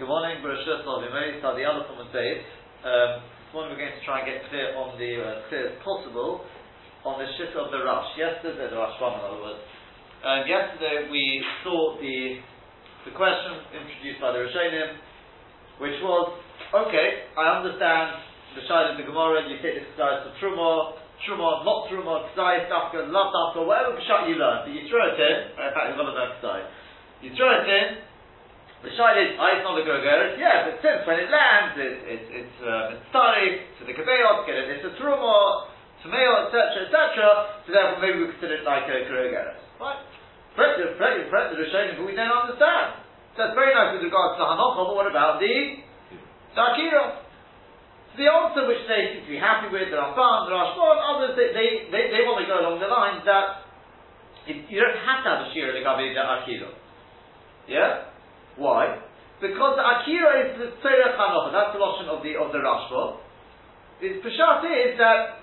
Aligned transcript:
Good 0.00 0.08
morning, 0.08 0.40
Bereshit 0.40 0.80
Salvimei, 0.80 1.44
the 1.44 1.60
other 1.68 1.84
from 1.84 2.00
Beis. 2.08 2.40
Um 2.88 3.20
This 3.20 3.52
morning 3.52 3.76
we're 3.76 3.84
going 3.84 3.92
to 3.92 4.04
try 4.08 4.24
and 4.24 4.32
get 4.32 4.48
clear 4.48 4.72
on 4.72 4.96
the, 4.96 5.12
uh, 5.20 5.44
clear 5.52 5.76
as 5.76 5.76
possible, 5.84 6.40
on 7.04 7.20
the 7.20 7.28
shit 7.36 7.52
of 7.52 7.68
the 7.68 7.84
Rush. 7.84 8.08
Yesterday, 8.16 8.72
the 8.72 8.80
Rush 8.80 8.96
one 8.96 9.20
in 9.20 9.28
other 9.28 9.44
words. 9.44 9.60
Um, 10.24 10.48
yesterday 10.48 11.12
we 11.12 11.44
saw 11.60 12.00
the, 12.00 12.40
the 13.04 13.12
question 13.12 13.60
introduced 13.76 14.24
by 14.24 14.32
the 14.32 14.48
Rishonim, 14.48 15.04
which 15.84 16.00
was, 16.00 16.32
okay, 16.88 17.28
I 17.36 17.60
understand 17.60 18.24
the 18.56 18.64
Shai 18.64 18.96
of 18.96 18.96
the 18.96 19.04
Gemara, 19.04 19.52
you 19.52 19.60
take 19.60 19.84
this 19.84 19.88
Ksai 20.00 20.24
for 20.24 20.32
Truma, 20.40 20.96
Truma, 21.28 21.60
not 21.60 21.92
Truma, 21.92 22.24
Ksai, 22.32 22.72
Dafka, 22.72 23.04
Love 23.04 23.36
Dafka, 23.36 23.68
whatever 23.68 24.00
Pshat 24.00 24.32
you 24.32 24.40
learn, 24.40 24.64
but 24.64 24.72
you 24.72 24.88
throw 24.88 25.12
it 25.12 25.20
in, 25.20 25.60
in 25.60 25.70
fact 25.76 25.92
you've 25.92 26.00
got 26.00 26.08
to 26.08 26.16
learn 26.16 26.64
you 27.20 27.36
throw 27.36 27.52
it 27.52 27.68
in, 27.68 28.00
the 28.80 28.90
shayla 28.96 29.20
is, 29.20 29.36
it's 29.36 29.64
not 29.64 29.76
a 29.76 29.84
gregaris, 29.84 30.40
yeah, 30.40 30.64
but 30.64 30.80
since 30.80 31.04
when 31.04 31.20
it 31.20 31.28
lands, 31.28 31.76
it, 31.76 31.96
it, 32.08 32.22
it's 32.32 32.56
uh, 32.64 32.96
it's 32.96 33.04
starry 33.12 33.68
to 33.76 33.84
the 33.84 33.92
kabeot, 33.92 34.48
get 34.48 34.56
it, 34.56 34.80
it's 34.80 34.88
a 34.88 34.96
trumo, 34.96 35.68
tomeo, 36.00 36.48
etc., 36.48 36.88
etc., 36.88 37.60
so 37.64 37.68
therefore 37.76 38.00
maybe 38.00 38.24
we 38.24 38.32
consider 38.32 38.56
it 38.56 38.64
like 38.64 38.88
a 38.88 39.04
gregaris. 39.04 39.60
Right? 39.76 40.00
The 40.56 40.96
fret 40.96 41.52
the 41.52 41.56
Rishonim, 41.56 41.96
but 42.00 42.06
we 42.08 42.16
don't 42.16 42.32
understand. 42.32 43.00
So 43.36 43.46
that's 43.46 43.56
very 43.56 43.72
nice 43.72 43.96
with 43.96 44.04
regards 44.04 44.36
to 44.36 44.44
Hanocha, 44.44 44.82
but 44.88 44.96
what 44.96 45.06
about 45.06 45.38
the 45.40 45.80
Dakira? 46.56 47.22
So 48.12 48.14
the 48.18 48.26
answer 48.26 48.66
which 48.66 48.82
they 48.90 49.14
seem 49.14 49.22
to 49.24 49.30
be 49.30 49.38
happy 49.38 49.70
with, 49.70 49.88
the 49.88 49.96
Ramban, 49.96 50.50
the 50.50 50.52
Rashbon, 50.52 50.96
others, 50.98 51.32
they, 51.38 51.54
they, 51.54 51.68
they, 51.88 52.02
they 52.10 52.22
want 52.26 52.42
to 52.42 52.46
go 52.50 52.58
along 52.58 52.82
the 52.82 52.90
lines 52.90 53.22
that 53.24 53.70
it, 54.50 54.66
you 54.66 54.82
don't 54.82 54.98
have 54.98 55.22
to 55.22 55.28
have 55.30 55.40
a 55.46 55.48
shira 55.54 55.70
legabe 55.70 56.10
the 56.10 56.20
Akira. 56.20 56.74
Yeah? 57.70 58.09
Why? 58.56 58.98
Because 59.40 59.72
the 59.78 59.84
Akira 59.84 60.30
is 60.44 60.50
the 60.60 60.68
Tzorech 60.84 61.16
Hanocha, 61.16 61.48
that's 61.48 61.72
the 61.72 61.80
lotion 61.80 62.12
of 62.12 62.20
the 62.20 62.36
of 62.36 62.52
the 62.52 62.60
Rashba. 62.60 63.24
The 64.04 64.20
Peshat 64.20 64.60
is 64.68 65.00
that 65.00 65.40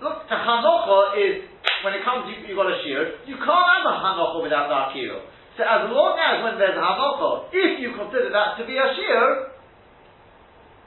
look, 0.00 0.24
the 0.24 0.38
Hanocha 0.38 1.16
is 1.20 1.44
when 1.84 1.92
it 1.92 2.00
comes 2.04 2.24
you 2.32 2.40
you 2.48 2.56
got 2.56 2.72
a 2.72 2.80
shear, 2.80 3.20
you 3.28 3.36
can't 3.36 3.68
have 3.68 3.84
a 3.84 3.96
Hanocha 4.00 4.40
without 4.40 4.72
the 4.72 4.76
Akira. 4.88 5.20
So 5.60 5.64
as 5.64 5.88
long 5.92 6.16
as 6.16 6.44
when 6.44 6.56
there's 6.56 6.76
a 6.76 6.84
Hanocha, 6.84 7.52
if 7.52 7.84
you 7.84 7.92
consider 7.92 8.32
that 8.32 8.56
to 8.60 8.64
be 8.64 8.80
a 8.80 8.88
shear, 8.96 9.52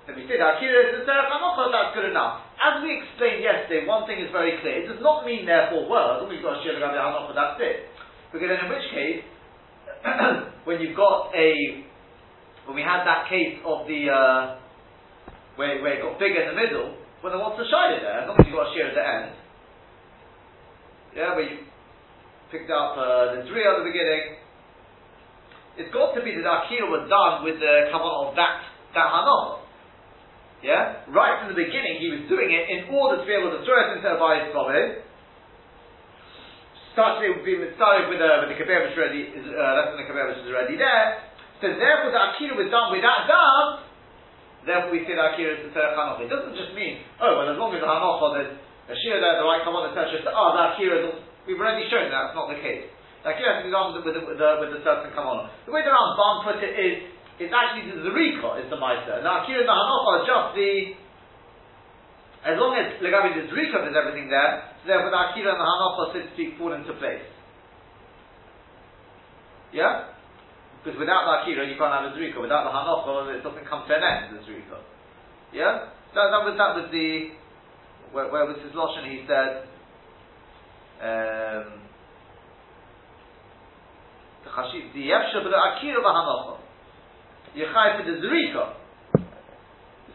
if 0.09 0.17
you 0.17 0.26
say 0.26 0.42
the 0.42 0.50
Akira 0.50 0.89
is 0.89 0.92
the 0.98 1.02
Tzorech 1.06 1.30
Hanocha, 1.30 1.70
that's 1.70 1.94
good 1.94 2.09
enough. 2.09 2.42
As 2.58 2.81
we 2.81 3.06
explained 3.06 3.45
yesterday, 3.45 3.86
one 3.86 4.09
thing 4.09 4.17
is 4.17 4.33
very 4.33 4.58
clear. 4.66 4.81
It 4.81 4.89
does 4.89 5.02
not 5.06 5.30
mean 5.30 5.45
therefore, 5.45 5.86
well, 5.86 6.26
you've 6.26 6.42
got 6.42 6.58
a 6.58 6.61
shear 6.66 6.73
the 6.73 6.81
Hanocha, 6.81 7.38
that's 7.38 7.61
it. 7.61 7.86
Because 8.33 8.50
then 8.50 8.66
in 8.66 8.70
which 8.70 8.89
case, 8.89 9.22
when 10.66 10.80
you've 10.80 10.95
got 10.95 11.31
a, 11.36 11.83
when 12.66 12.75
we 12.75 12.83
had 12.83 13.03
that 13.03 13.28
case 13.30 13.59
of 13.66 13.88
the, 13.88 14.09
uh, 14.09 14.59
where, 15.55 15.81
where 15.81 16.00
it 16.00 16.02
got 16.02 16.19
bigger 16.19 16.42
in 16.44 16.55
the 16.55 16.59
middle, 16.59 16.95
well 17.23 17.31
then 17.33 17.42
what's 17.42 17.59
the 17.59 17.67
shine 17.67 18.00
there? 18.00 18.23
As 18.23 18.27
long 18.27 18.39
you've 18.45 18.55
got 18.55 18.72
a 18.72 18.73
shear 18.73 18.88
at 18.88 18.95
the 18.95 19.03
end. 19.03 19.30
Yeah, 21.16 21.36
but 21.36 21.44
you 21.44 21.67
picked 22.53 22.72
up 22.72 22.95
uh, 22.95 23.36
the 23.36 23.50
three 23.50 23.66
at 23.66 23.75
the 23.81 23.86
beginning. 23.86 24.39
It's 25.77 25.92
got 25.92 26.16
to 26.16 26.22
be 26.22 26.36
that 26.36 26.45
Akira 26.45 26.88
was 26.88 27.08
done 27.08 27.44
with 27.44 27.59
the 27.59 27.89
kavan 27.92 28.30
of 28.30 28.36
that, 28.36 28.67
that 28.94 29.08
hanoch. 29.09 29.64
Yeah? 30.59 31.08
Right 31.08 31.39
from 31.39 31.55
the 31.55 31.59
beginning, 31.59 32.03
he 32.03 32.11
was 32.11 32.27
doing 32.27 32.52
it 32.52 32.67
in 32.67 32.92
order 32.92 33.23
to 33.23 33.25
be 33.25 33.31
able 33.31 33.55
to 33.55 33.64
throw 33.64 33.80
it 33.80 33.95
into 33.95 34.08
a 34.11 34.20
bias 34.20 34.52
it 34.52 35.09
such 37.00 37.23
it 37.23 37.31
would 37.31 37.47
be 37.47 37.55
started 37.80 38.11
with, 38.11 38.19
uh, 38.19 38.44
with 38.44 38.52
the 38.52 38.59
which 38.59 38.95
already 39.00 39.31
is 39.31 39.47
uh, 39.47 39.80
less 39.80 39.95
than 39.95 40.03
the 40.03 40.11
which 40.11 40.44
is 40.44 40.52
already 40.52 40.75
there. 40.75 41.31
So 41.64 41.72
therefore 41.72 42.11
the 42.11 42.19
akira 42.19 42.59
was 42.59 42.67
done 42.67 42.92
with 42.92 43.03
that 43.08 43.23
done. 43.31 43.88
Therefore 44.67 44.92
we 44.92 45.08
say 45.08 45.16
the 45.16 45.23
akira 45.23 45.64
is 45.64 45.72
the 45.72 45.80
hanocha. 45.95 46.27
It 46.27 46.31
doesn't 46.31 46.59
just 46.59 46.75
mean 46.75 47.00
oh 47.23 47.39
well 47.39 47.47
as 47.47 47.55
long 47.55 47.72
as 47.72 47.80
the 47.80 47.88
hanocha 47.88 48.27
there's 48.36 48.52
a 48.92 48.95
shir 49.00 49.23
there 49.23 49.39
the 49.39 49.48
right 49.48 49.64
on 49.64 49.95
etc. 49.95 50.20
So, 50.27 50.30
oh 50.36 50.52
the 50.52 50.76
akira 50.76 51.08
we've 51.48 51.55
already 51.55 51.88
shown 51.88 52.11
that's 52.11 52.36
not 52.36 52.52
the 52.52 52.59
case. 52.59 52.92
The 53.23 53.32
akira 53.32 53.48
has 53.48 53.59
to 53.64 53.67
be 53.67 53.71
done 53.71 53.95
with 53.95 54.04
the 54.04 54.11
with 54.20 54.36
the, 54.36 54.49
with 54.59 54.71
the 54.76 54.80
certain 54.83 55.15
on. 55.15 55.48
The 55.64 55.71
way 55.71 55.88
the 55.88 55.95
Rambam 55.95 56.43
put 56.43 56.59
it 56.59 56.76
is 56.76 57.08
it's 57.39 57.55
actually 57.55 57.95
the 57.95 58.04
zerika 58.04 58.59
is 58.59 58.67
the 58.67 58.76
meister. 58.76 59.20
And 59.20 59.23
the 59.23 59.32
akira 59.32 59.64
and 59.64 59.71
the 59.71 59.76
hanocha 59.76 60.09
are 60.20 60.23
just 60.27 60.48
the 60.59 60.71
as 62.39 62.55
long 62.55 62.72
as 62.80 62.95
legabi 63.04 63.36
the 63.36 63.52
zrika 63.52 63.83
there's 63.83 64.00
everything 64.00 64.32
there, 64.32 64.64
so 64.80 64.88
therefore 64.88 65.11
the 65.11 65.20
akira 65.20 65.52
and 65.52 65.60
the 65.60 65.67
hanacha, 65.67 66.02
so 66.08 66.20
to 66.23 66.32
speak, 66.33 66.55
fall 66.55 66.72
into 66.72 66.95
place. 66.95 67.27
Yeah? 69.76 70.16
Because 70.80 70.95
without 70.95 71.27
the 71.27 71.33
akira 71.44 71.67
you 71.67 71.76
can't 71.76 71.92
have 71.92 72.08
a 72.08 72.16
zrika. 72.16 72.39
Without 72.39 72.64
the 72.64 72.72
hanacha 72.72 73.36
it 73.36 73.44
doesn't 73.44 73.67
come 73.67 73.83
to 73.83 73.92
an 73.92 74.04
end, 74.04 74.39
the 74.39 74.42
zrika. 74.48 74.80
Yeah? 75.52 75.92
That, 76.16 76.32
that 76.32 76.42
was 76.48 76.55
that 76.55 76.80
was 76.80 76.88
the 76.95 77.36
where, 78.16 78.32
where 78.32 78.48
was 78.48 78.58
his 78.64 78.71
lotion? 78.71 79.04
He 79.11 79.27
said 79.27 79.67
um, 81.04 81.83
the 84.48 85.04
yefsha 85.04 85.44
but 85.44 85.52
the 85.52 85.60
akira 85.60 86.00
the 86.00 86.08
v'hanacha. 86.08 86.56
Yechai 87.52 88.00
for 88.00 88.06
the 88.08 88.16
zrika. 88.23 88.79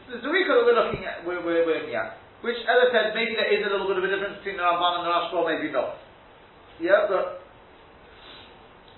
The 0.05 0.21
Zurika 0.21 0.53
that 0.53 0.65
we're 0.69 0.77
looking 0.77 1.05
at, 1.09 1.25
we're, 1.25 1.41
we're, 1.41 1.65
looking 1.65 1.97
at, 1.97 2.21
which, 2.45 2.61
I 2.69 2.77
said, 2.93 3.17
maybe 3.17 3.33
there 3.41 3.49
is 3.49 3.65
a 3.65 3.73
little 3.73 3.89
bit 3.89 3.97
of 3.97 4.05
a 4.05 4.11
difference 4.13 4.37
between 4.45 4.61
the 4.61 4.65
Ramban 4.69 5.01
and 5.01 5.05
the 5.09 5.13
Rashba, 5.13 5.41
maybe 5.49 5.73
not. 5.73 5.97
Yeah, 6.77 7.09
but 7.09 7.41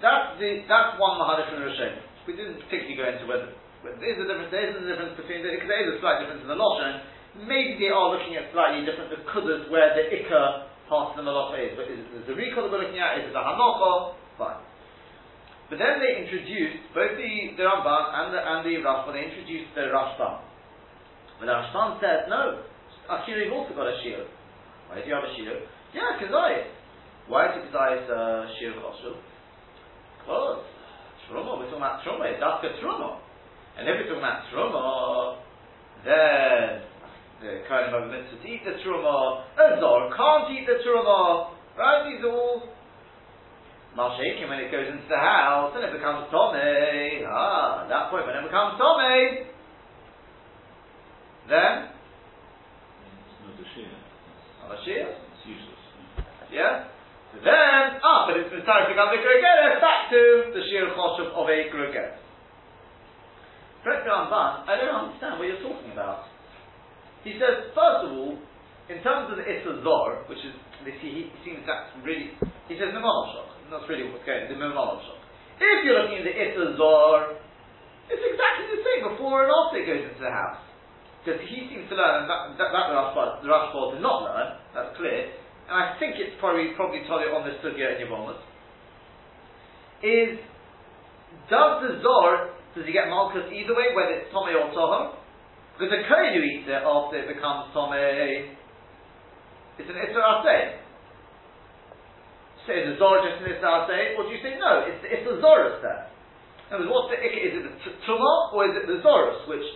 that's 0.02 0.34
the 0.42 0.66
that's 0.66 0.98
one 0.98 1.20
Mahadif 1.20 1.54
and 1.54 1.62
Rishem. 1.62 1.94
We 2.26 2.34
didn't 2.34 2.58
particularly 2.66 2.98
go 2.98 3.06
into 3.06 3.24
whether, 3.30 3.54
whether 3.86 4.02
there 4.02 4.12
is 4.12 4.18
a 4.18 4.26
difference. 4.26 4.50
There 4.50 4.66
is 4.66 4.74
a 4.74 4.82
difference 4.82 5.14
between 5.14 5.46
the, 5.46 5.54
there 5.62 5.82
is 5.86 5.94
a 5.94 5.98
slight 6.02 6.26
difference 6.26 6.42
in 6.42 6.50
the 6.50 6.58
Loshen. 6.58 7.06
Maybe 7.46 7.78
they 7.78 7.92
are 7.92 8.10
looking 8.10 8.34
at 8.34 8.50
slightly 8.50 8.82
different 8.82 9.12
the 9.12 9.22
where 9.70 9.92
the 9.94 10.10
ikka 10.10 10.66
part 10.88 11.14
of 11.14 11.20
the 11.20 11.24
malacha 11.24 11.60
is. 11.60 11.72
But 11.76 11.86
is 11.86 12.00
it 12.00 12.08
the 12.16 12.22
Zurika 12.32 12.64
that 12.64 12.72
we're 12.72 12.82
looking 12.82 12.98
at? 12.98 13.20
Is 13.20 13.28
it 13.28 13.34
the 13.36 13.44
Hanocha? 13.44 14.16
Fine. 14.40 14.64
But 15.68 15.78
then 15.78 16.00
they 16.00 16.24
introduced 16.24 16.82
both 16.96 17.14
the, 17.14 17.30
the 17.60 17.62
Ramban 17.62 18.02
and 18.10 18.28
the 18.32 18.40
and 18.40 18.60
the 18.64 18.74
Rashba. 18.82 19.12
They 19.12 19.30
introduced 19.30 19.70
the 19.76 19.92
Rashbam. 19.92 20.45
But 21.38 21.48
Rashbam 21.48 22.00
says, 22.00 22.28
no, 22.28 22.64
Akira, 23.10 23.44
you've 23.44 23.52
also 23.52 23.74
got 23.74 23.86
a 23.86 23.96
shield. 24.02 24.26
Why 24.88 25.00
do 25.00 25.06
you 25.06 25.14
have 25.14 25.24
a 25.24 25.32
shield? 25.36 25.62
Yeah, 25.92 26.16
Kazayis. 26.16 26.72
Why 27.28 27.52
is 27.52 27.68
Kazayis 27.68 28.06
uh, 28.08 28.48
shield 28.58 28.80
choshev? 28.80 29.16
Because 30.20 30.64
Truma, 31.28 31.58
we're 31.58 31.66
talking 31.66 31.82
about 31.82 32.02
Truma, 32.02 32.24
it's 32.30 32.42
Dafka 32.42 32.78
Truma. 32.82 33.18
And 33.78 33.88
if 33.88 33.94
we're 34.00 34.08
talking 34.08 34.24
about 34.24 34.46
Truma, 34.48 35.42
then 36.06 36.86
the 37.42 37.66
kind 37.68 37.92
of 37.92 38.08
mitzvah 38.08 38.40
to 38.40 38.48
eat 38.48 38.64
the 38.64 38.80
Truma, 38.80 39.44
a 39.58 39.80
Zor 39.80 40.08
can't 40.16 40.50
eat 40.54 40.64
the 40.64 40.80
Truma, 40.80 41.50
right? 41.76 42.08
These 42.08 42.24
are 42.24 42.32
all 42.32 42.62
Malshaking 43.96 44.48
when 44.48 44.60
it 44.60 44.70
goes 44.70 44.86
into 44.92 45.08
the 45.08 45.16
house 45.16 45.72
and 45.74 45.82
it 45.84 45.92
becomes 45.92 46.28
Tome. 46.28 46.60
Ah, 47.24 47.84
at 47.84 47.88
that 47.88 48.12
point 48.12 48.28
when 48.28 48.36
it 48.36 48.44
becomes 48.44 48.76
Tome, 48.76 49.55
then? 51.48 51.94
It's 53.06 53.38
not 53.42 53.54
a 53.54 53.66
shear. 53.74 53.92
Not 54.62 54.78
a? 54.82 55.06
It's 55.14 55.42
useless. 55.46 55.82
Yeah? 56.50 56.90
So 57.34 57.42
then, 57.42 58.00
ah, 58.02 58.26
but 58.30 58.38
it's 58.38 58.50
to 58.50 58.90
become 58.90 59.10
the 59.10 59.20
Gregeres, 59.20 59.82
back 59.82 60.10
to 60.10 60.22
the 60.54 60.62
sheer 60.70 60.90
choshev 60.94 61.34
of 61.34 61.46
a 61.46 61.58
Gregeres. 61.70 62.18
Correct 63.82 64.02
Ramban, 64.02 64.66
I 64.66 64.74
don't 64.82 64.94
understand 65.06 65.38
what 65.38 65.46
you're 65.46 65.62
talking 65.62 65.94
about. 65.94 66.26
He 67.22 67.38
says, 67.38 67.70
first 67.70 68.06
of 68.06 68.10
all, 68.18 68.34
in 68.90 68.98
terms 69.02 69.30
of 69.30 69.38
the 69.38 69.46
Issa 69.46 69.82
which 70.30 70.42
is, 70.42 70.54
he, 71.02 71.30
he 71.30 71.30
seems 71.46 71.62
that's 71.66 71.90
really, 72.02 72.34
he 72.70 72.74
says 72.78 72.90
Mimonov 72.94 73.34
Shok. 73.34 73.50
That's 73.70 73.86
really 73.90 74.10
what's 74.10 74.26
going 74.26 74.46
the 74.50 74.58
Mimonov 74.58 75.02
Shok. 75.02 75.22
If 75.58 75.86
you're 75.86 75.98
looking 76.02 76.22
at 76.22 76.26
the 76.26 76.34
Issa 76.34 76.74
it's 78.06 78.22
exactly 78.22 78.66
the 78.70 78.82
same 78.86 79.02
before 79.10 79.46
and 79.46 79.50
after 79.50 79.82
it 79.82 79.86
goes 79.86 80.02
into 80.06 80.22
the 80.22 80.30
house 80.30 80.62
because 81.26 81.42
he 81.50 81.66
seems 81.66 81.90
to 81.90 81.98
learn, 81.98 82.22
and 82.22 82.30
that, 82.30 82.54
that, 82.54 82.70
that 82.70 82.86
the 82.86 82.94
Rashba, 82.94 83.42
the 83.42 83.98
did 83.98 84.02
not 84.06 84.22
learn, 84.22 84.62
that's 84.70 84.94
clear, 84.94 85.34
and 85.66 85.74
I 85.74 85.98
think 85.98 86.22
it's 86.22 86.38
probably, 86.38 86.70
probably 86.78 87.02
it 87.02 87.34
on 87.34 87.42
this 87.42 87.58
Sugya 87.58 87.98
in 87.98 88.06
your 88.06 88.14
Yevomot, 88.14 88.38
is, 90.06 90.38
does 91.50 91.82
the 91.82 91.98
Zor, 91.98 92.54
does 92.78 92.86
he 92.86 92.94
get 92.94 93.10
Malchus 93.10 93.50
either 93.50 93.74
way, 93.74 93.90
whether 93.90 94.22
it's 94.22 94.30
Tomei 94.30 94.54
or 94.54 94.70
Toho? 94.70 95.18
Because 95.74 95.90
the 95.90 96.06
Kohen 96.06 96.38
who 96.38 96.46
eats 96.46 96.70
it 96.70 96.78
after 96.78 97.18
it 97.18 97.26
becomes 97.26 97.74
Tomei, 97.74 98.54
it's 99.82 99.90
an 99.90 99.98
Isra 99.98 100.22
Aseh. 100.22 100.78
Say 102.70 102.86
the 102.86 102.94
Zor 103.02 103.26
just 103.26 103.42
an 103.42 103.50
Isra 103.50 103.90
or 104.14 104.22
do 104.22 104.30
you 104.30 104.38
say 104.46 104.54
no, 104.62 104.86
it's, 104.86 105.02
the 105.26 105.42
Zorus 105.42 105.82
there? 105.82 106.06
In 106.70 106.78
other 106.78 106.86
words, 106.86 107.10
what's 107.10 107.10
the, 107.10 107.18
is 107.18 107.50
it 107.58 107.66
the 107.66 107.74
Tumah, 108.06 108.54
or 108.54 108.70
is 108.70 108.74
it 108.78 108.86
the 108.86 109.02
Zorus, 109.02 109.42
which 109.50 109.66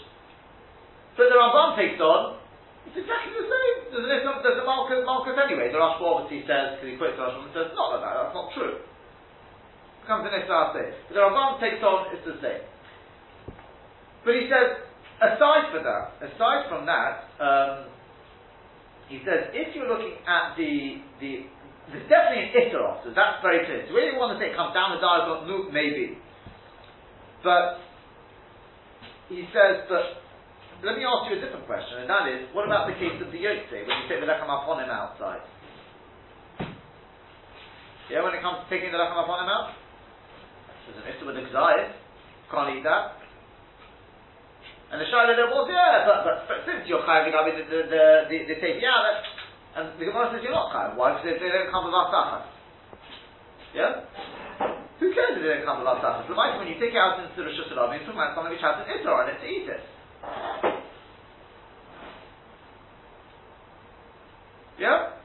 so 1.18 1.26
the 1.26 1.36
Ramban 1.36 1.78
takes 1.78 1.98
on, 1.98 2.38
it's 2.86 2.96
exactly 2.96 3.34
the 3.38 3.46
same. 3.46 3.76
There's, 3.92 4.22
there's, 4.22 4.60
a, 4.60 4.66
Malchus, 4.66 5.02
Malchus 5.06 5.36
anyway. 5.36 5.70
The 5.70 5.78
Rashba 5.78 6.02
obviously 6.02 6.42
says, 6.46 6.78
because 6.78 6.88
he 6.90 6.96
quotes 6.98 7.14
the 7.14 7.24
Rashba, 7.26 7.46
and 7.46 7.54
says, 7.54 7.68
not 7.74 7.98
like 7.98 8.02
that, 8.02 8.14
that's 8.18 8.34
not 8.34 8.48
true. 8.56 8.82
It 8.82 10.04
comes 10.08 10.26
in 10.26 10.32
Esrase. 10.32 10.94
But 11.06 11.14
the 11.14 11.22
Ramban 11.22 11.60
takes 11.60 11.82
on, 11.82 12.10
it's 12.14 12.26
the 12.26 12.38
same. 12.40 12.64
But 14.24 14.34
he 14.36 14.50
says, 14.50 14.90
aside 15.20 15.72
from 15.72 15.84
that, 15.84 16.04
aside 16.24 16.68
from 16.68 16.88
that, 16.88 17.28
um, 17.40 17.90
he 19.10 19.18
says 19.26 19.50
if 19.52 19.74
you're 19.74 19.90
looking 19.90 20.22
at 20.24 20.56
the 20.56 21.02
the 21.18 21.44
there's 21.90 22.06
definitely 22.06 22.54
an 22.54 22.70
iteros, 22.70 23.02
so 23.02 23.10
that's 23.10 23.42
very 23.42 23.66
clear. 23.66 23.82
So 23.90 23.94
whether 23.98 24.14
you 24.14 24.18
want 24.20 24.38
to 24.38 24.38
say 24.38 24.54
it 24.54 24.56
comes 24.56 24.70
down 24.70 24.94
the 24.94 25.02
no, 25.02 25.66
maybe. 25.74 26.14
But 27.42 27.82
he 29.26 29.42
says, 29.50 29.90
but 29.90 30.22
let 30.80 30.96
me 30.96 31.04
ask 31.04 31.28
you 31.28 31.36
a 31.36 31.42
different 31.44 31.68
question, 31.68 32.00
and 32.00 32.08
that 32.08 32.24
is, 32.24 32.48
what 32.56 32.64
about 32.64 32.88
the 32.88 32.96
case 32.96 33.16
of 33.20 33.28
the 33.28 33.40
yotze, 33.40 33.68
when 33.68 33.96
you 34.00 34.06
take 34.08 34.20
the 34.20 34.28
lechem 34.28 34.48
upon 34.48 34.80
him 34.80 34.88
outside? 34.88 35.44
Yeah, 38.08 38.24
when 38.24 38.32
it 38.32 38.40
comes 38.40 38.64
to 38.64 38.66
taking 38.72 38.88
the 38.88 38.96
lechem 38.96 39.20
upon 39.20 39.44
him 39.44 39.50
out? 39.52 39.76
There's 40.88 41.04
an 41.04 41.06
issue 41.12 41.28
with 41.28 41.36
the 41.36 41.44
gzayis, 41.52 41.92
can't 42.48 42.72
eat 42.74 42.84
that. 42.88 43.20
And 44.90 44.98
the 44.98 45.06
shaila 45.06 45.38
there 45.38 45.46
was, 45.52 45.68
yeah, 45.70 46.02
but, 46.08 46.18
but, 46.26 46.36
but 46.50 46.58
since 46.66 46.88
you're 46.88 47.04
chayav 47.06 47.30
the, 47.30 47.62
the, 47.62 47.78
the, 47.86 48.02
the, 48.26 48.36
the 48.50 48.56
taking 48.58 48.82
out, 48.82 49.06
that, 49.06 49.22
and 49.70 49.84
the 50.00 50.08
Gemara 50.08 50.34
says 50.34 50.42
you're 50.42 50.50
not 50.50 50.74
chayav. 50.74 50.98
Why? 50.98 51.14
Because 51.14 51.38
they, 51.38 51.46
don't 51.46 51.70
come 51.70 51.86
with 51.86 51.94
asachas. 51.94 52.48
Yeah? 53.70 54.02
Who 54.98 55.14
cares 55.14 55.38
if 55.38 55.46
they 55.46 55.60
don't 55.60 55.68
come 55.68 55.86
with 55.86 55.92
asachas? 55.92 56.26
The 56.26 56.34
when 56.34 56.66
you 56.66 56.80
take 56.82 56.96
it 56.96 56.98
out 56.98 57.22
into 57.22 57.36
the 57.38 57.46
Rosh 57.46 57.68
Hashanah, 57.68 58.00
you're 58.00 58.08
talking 58.08 58.18
about 58.18 58.34
something 58.34 58.50
which 58.50 58.64
has 58.66 58.82
an 58.82 58.90
itar 58.90 59.14
on 59.22 59.30
it 59.30 59.38
to 59.38 59.46
eat 59.46 59.68
it. 59.70 59.84
Yeah? 64.80 65.20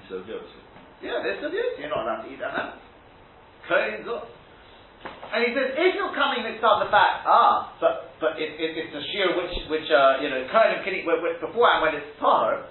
It's 0.00 0.08
obvious. 0.08 0.48
Yeah, 1.04 1.20
they're 1.20 1.36
still 1.36 1.52
good. 1.52 1.76
You're 1.76 1.92
not 1.92 2.08
allowed 2.08 2.24
to 2.24 2.32
eat 2.32 2.40
that 2.40 2.56
now. 2.56 2.80
Kohen's 3.68 4.08
And 4.08 5.40
he 5.44 5.52
says, 5.52 5.76
if 5.76 5.92
you're 5.92 6.16
coming 6.16 6.48
and 6.48 6.56
start 6.56 6.80
the 6.86 6.90
back, 6.90 7.28
ah, 7.28 7.76
but 7.80 8.16
but 8.16 8.40
it, 8.40 8.56
it, 8.56 8.72
it's 8.80 8.94
a 8.96 9.04
shear 9.12 9.36
which 9.36 9.52
which 9.68 9.88
uh, 9.92 10.24
you 10.24 10.32
know 10.32 10.48
Kohen 10.48 10.80
can 10.80 10.96
eat 10.96 11.04
beforehand 11.04 11.84
when 11.84 11.92
it's 12.00 12.16
tahor. 12.16 12.64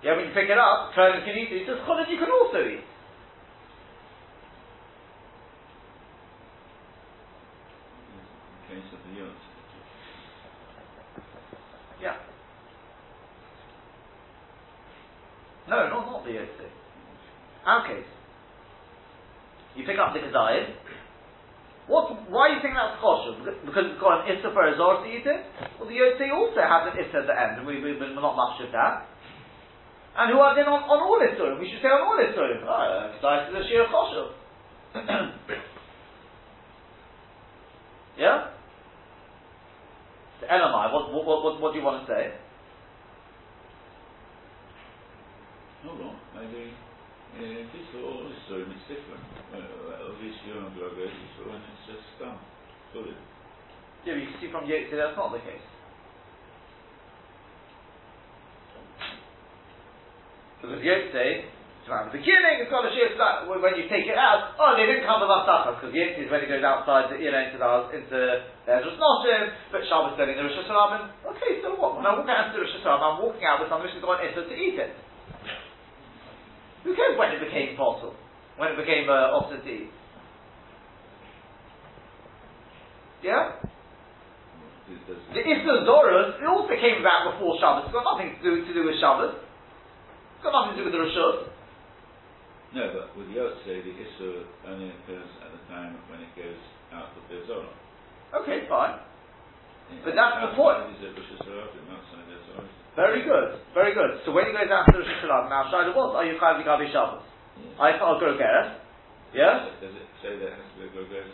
Yeah, 0.00 0.16
when 0.16 0.24
you 0.24 0.32
pick 0.32 0.48
it 0.48 0.56
up, 0.56 0.96
Kohen 0.96 1.20
can 1.20 1.36
eat. 1.36 1.52
it. 1.52 1.60
He 1.60 1.64
says, 1.68 1.76
Chodesh 1.84 2.08
you 2.08 2.16
can 2.16 2.32
also 2.32 2.64
eat. 2.64 2.80
No, 16.00 16.12
not, 16.12 16.24
the 16.24 16.30
Yotze. 16.30 16.68
Our 17.66 17.86
case. 17.88 18.08
You 19.76 19.84
pick 19.84 19.98
up 20.00 20.14
the 20.14 20.20
Kazayim. 20.20 20.72
What, 21.86 22.30
why 22.30 22.48
do 22.48 22.54
you 22.56 22.62
think 22.62 22.74
that's 22.78 23.02
kosher? 23.02 23.34
Because 23.66 23.90
it's 23.90 24.00
got 24.00 24.22
an 24.22 24.30
Issa 24.30 24.54
for 24.54 24.62
Azor 24.62 25.02
to 25.02 25.08
eat 25.10 25.26
it? 25.26 25.42
Well, 25.76 25.90
the 25.90 25.98
Yotze 25.98 26.22
also 26.30 26.62
has 26.62 26.86
an 26.88 26.94
Issa 27.02 27.18
at 27.18 27.26
the 27.26 27.34
end, 27.34 27.66
we, 27.66 27.82
we, 27.82 27.98
we're 27.98 28.14
not 28.14 28.36
much 28.36 28.62
of 28.62 28.70
that. 28.72 29.10
And 30.16 30.32
who 30.32 30.38
are 30.40 30.54
then 30.54 30.66
on, 30.66 30.86
on 30.86 30.98
all 31.02 31.18
Isurim? 31.18 31.60
We 31.60 31.70
should 31.70 31.82
say 31.82 31.88
on 31.90 32.02
all 32.02 32.18
Isurim. 32.18 32.62
Oh, 32.62 33.10
Kazayim 33.18 33.50
is 33.50 33.66
a 33.66 33.68
Shir 33.68 33.86
kosher. 33.90 34.26
yeah? 38.18 38.54
So 40.40 40.46
Elamai, 40.46 40.92
what, 40.92 41.12
what, 41.12 41.26
what, 41.26 41.60
what 41.60 41.72
do 41.72 41.78
you 41.78 41.84
want 41.84 42.06
to 42.06 42.12
say? 42.12 42.32
No, 45.84 45.96
no. 45.96 46.12
Maybe 46.36 46.72
uh, 47.30 47.62
this 47.72 47.88
all 47.96 48.28
is 48.28 48.36
so 48.48 48.60
it's 48.60 48.84
different. 48.90 49.24
Uh, 49.54 50.12
this 50.20 50.36
you 50.44 50.52
don't 50.52 50.76
go 50.76 50.92
this 50.92 51.14
when 51.46 51.56
it's 51.56 51.84
just 51.88 52.04
done. 52.20 52.36
Sorry. 52.92 53.16
Yeah, 54.04 54.16
but 54.16 54.20
you 54.20 54.28
can 54.28 54.38
see 54.40 54.50
from 54.52 54.64
Yotze 54.68 54.92
that's 54.92 55.16
not 55.16 55.32
the 55.32 55.40
case. 55.40 55.64
Because 60.60 60.84
Yotze, 60.84 61.48
at 61.88 62.12
the 62.12 62.18
beginning, 62.20 62.60
it's 62.60 62.68
got 62.68 62.84
a 62.84 62.92
sheer 62.92 63.16
when 63.64 63.74
you 63.80 63.88
take 63.88 64.04
it 64.04 64.14
out, 64.20 64.52
oh, 64.60 64.76
they 64.76 64.84
didn't 64.84 65.08
come 65.08 65.24
with 65.24 65.32
Asachas, 65.32 65.80
because 65.80 65.96
Yotze 65.96 66.20
is 66.20 66.28
when 66.28 66.44
it 66.44 66.52
goes 66.52 66.60
outside, 66.60 67.08
the, 67.08 67.16
you 67.16 67.32
know, 67.32 67.40
into 67.40 67.56
the, 67.56 67.72
into 67.96 68.16
there's 68.68 68.84
just 68.84 69.00
not 69.00 69.24
but 69.72 69.80
Shabbos 69.88 70.16
selling 70.20 70.36
the 70.36 70.44
Rosh 70.44 70.60
Hashanah, 70.60 71.32
okay, 71.32 71.64
so 71.64 71.72
what? 71.80 71.96
When 71.96 72.04
I 72.04 72.12
walk 72.12 72.28
out 72.28 72.52
into 72.52 72.60
the 72.60 72.68
Rosh 72.68 72.76
Hashanah, 72.84 73.00
I'm 73.00 73.18
walking 73.24 73.48
out 73.48 73.64
with 73.64 73.72
something 73.72 73.88
which 73.88 73.96
has 73.96 74.04
got 74.04 74.20
an 74.20 74.28
to 74.36 74.56
eat 74.56 74.76
it. 74.76 74.92
Who 76.84 76.96
cares 76.96 77.18
when 77.18 77.32
it 77.36 77.40
became 77.44 77.76
possible? 77.76 78.14
When 78.56 78.72
it 78.72 78.78
became 78.80 79.08
uh, 79.08 79.36
obsolete? 79.36 79.92
Yeah? 83.22 83.60
The 84.88 85.42
Issa 85.44 85.86
Zoras, 85.86 86.40
it 86.42 86.48
also 86.48 86.74
came 86.74 86.98
about 86.98 87.36
before 87.36 87.54
Shabbos. 87.60 87.86
It's 87.86 87.94
got 87.94 88.02
nothing 88.02 88.34
to 88.34 88.40
do, 88.42 88.52
to 88.66 88.72
do 88.74 88.82
with 88.88 88.98
Shabbos. 88.98 89.38
It's 89.38 90.42
got 90.42 90.56
nothing 90.56 90.74
to 90.74 90.78
do 90.82 90.84
with 90.88 90.96
the 90.96 91.04
Rishus. 91.04 91.52
No, 92.74 92.86
but 92.94 93.14
with 93.18 93.28
Yotze, 93.30 93.66
the 93.66 93.92
Issa 93.92 94.30
only 94.66 94.90
occurs 94.90 95.30
at 95.42 95.50
the 95.52 95.62
time 95.70 95.98
when 96.08 96.22
it 96.22 96.32
goes 96.34 96.58
out 96.94 97.12
of 97.14 97.22
the 97.28 97.42
Zorah. 97.46 97.76
Okay, 98.42 98.66
fine. 98.70 98.98
Yeah. 99.90 100.02
But 100.06 100.14
that's 100.14 100.38
the 100.48 100.56
point. 100.56 100.90
Very 102.96 103.22
good, 103.22 103.62
very 103.72 103.94
good. 103.94 104.18
So 104.26 104.34
when 104.34 104.46
he 104.46 104.52
goes 104.52 104.66
out 104.66 104.86
to 104.90 104.98
Rosh 104.98 105.06
Hashanah, 105.06 105.46
now 105.46 105.70
Shaila 105.70 105.94
was, 105.94 106.10
are 106.18 106.26
you 106.26 106.34
Chayav 106.42 106.58
Gabi 106.66 106.90
Shabbos? 106.90 107.22
I 107.78 107.94
thought 107.98 108.18
go 108.18 108.34
get 108.34 108.82
Yeah? 109.30 109.70
Does 109.78 109.94
it 109.94 110.10
say 110.18 110.34
there 110.38 110.58
has 110.58 110.66
to 110.74 110.90
go 110.90 111.06
there? 111.06 111.24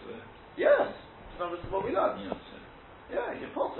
Yes. 0.56 0.92
This 1.36 1.60
is 1.64 1.72
what 1.72 1.84
we 1.84 1.92
learned. 1.96 2.24
Yeah, 2.24 2.36
yeah 3.12 3.32
you 3.36 3.48
can 3.48 3.52
put. 3.56 3.76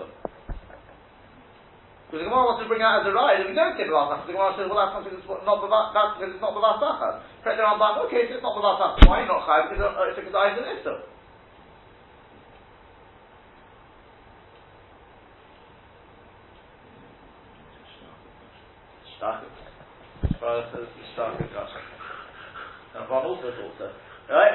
Because 2.07 2.23
the 2.23 2.29
Gemara 2.31 2.47
wants 2.47 2.63
to 2.63 2.71
bring 2.71 2.87
out 2.87 3.03
as 3.03 3.11
a 3.11 3.13
ride, 3.13 3.43
and 3.43 3.51
we 3.51 3.57
don't 3.59 3.75
say 3.75 3.83
Bavas 3.91 4.23
Sachas. 4.23 4.31
The 4.31 4.35
Gemara 4.39 4.55
says, 4.55 4.71
well, 4.71 4.79
that's 4.79 4.95
because 5.03 5.19
it's 5.19 5.27
not 5.27 5.59
Bavas, 5.59 5.91
that's 5.91 6.13
because 6.17 6.31
it's 6.39 6.45
not 6.45 6.55
Bavas 6.55 6.79
Sachas. 6.79 7.15
Okay, 8.07 8.23
so 8.31 8.39
it's 8.39 8.47
not 8.47 8.55
Bavas 8.55 8.79
Sachas. 8.79 9.11
Why 9.11 9.27
not 9.27 9.43
Chayav? 9.43 9.75
Because 9.75 9.91
it's 10.15 10.19
because 10.23 10.37
I 10.39 10.55
is 10.55 10.59
an 10.63 10.67
Issa. 10.81 10.95
Father 20.47 20.71
says 20.71 20.87
starke 21.19 21.43
kasha. 21.51 21.83
And 22.95 23.11
Ron 23.11 23.27
also 23.27 23.51
thought 23.51 23.75
so. 23.83 23.91
Right? 24.31 24.55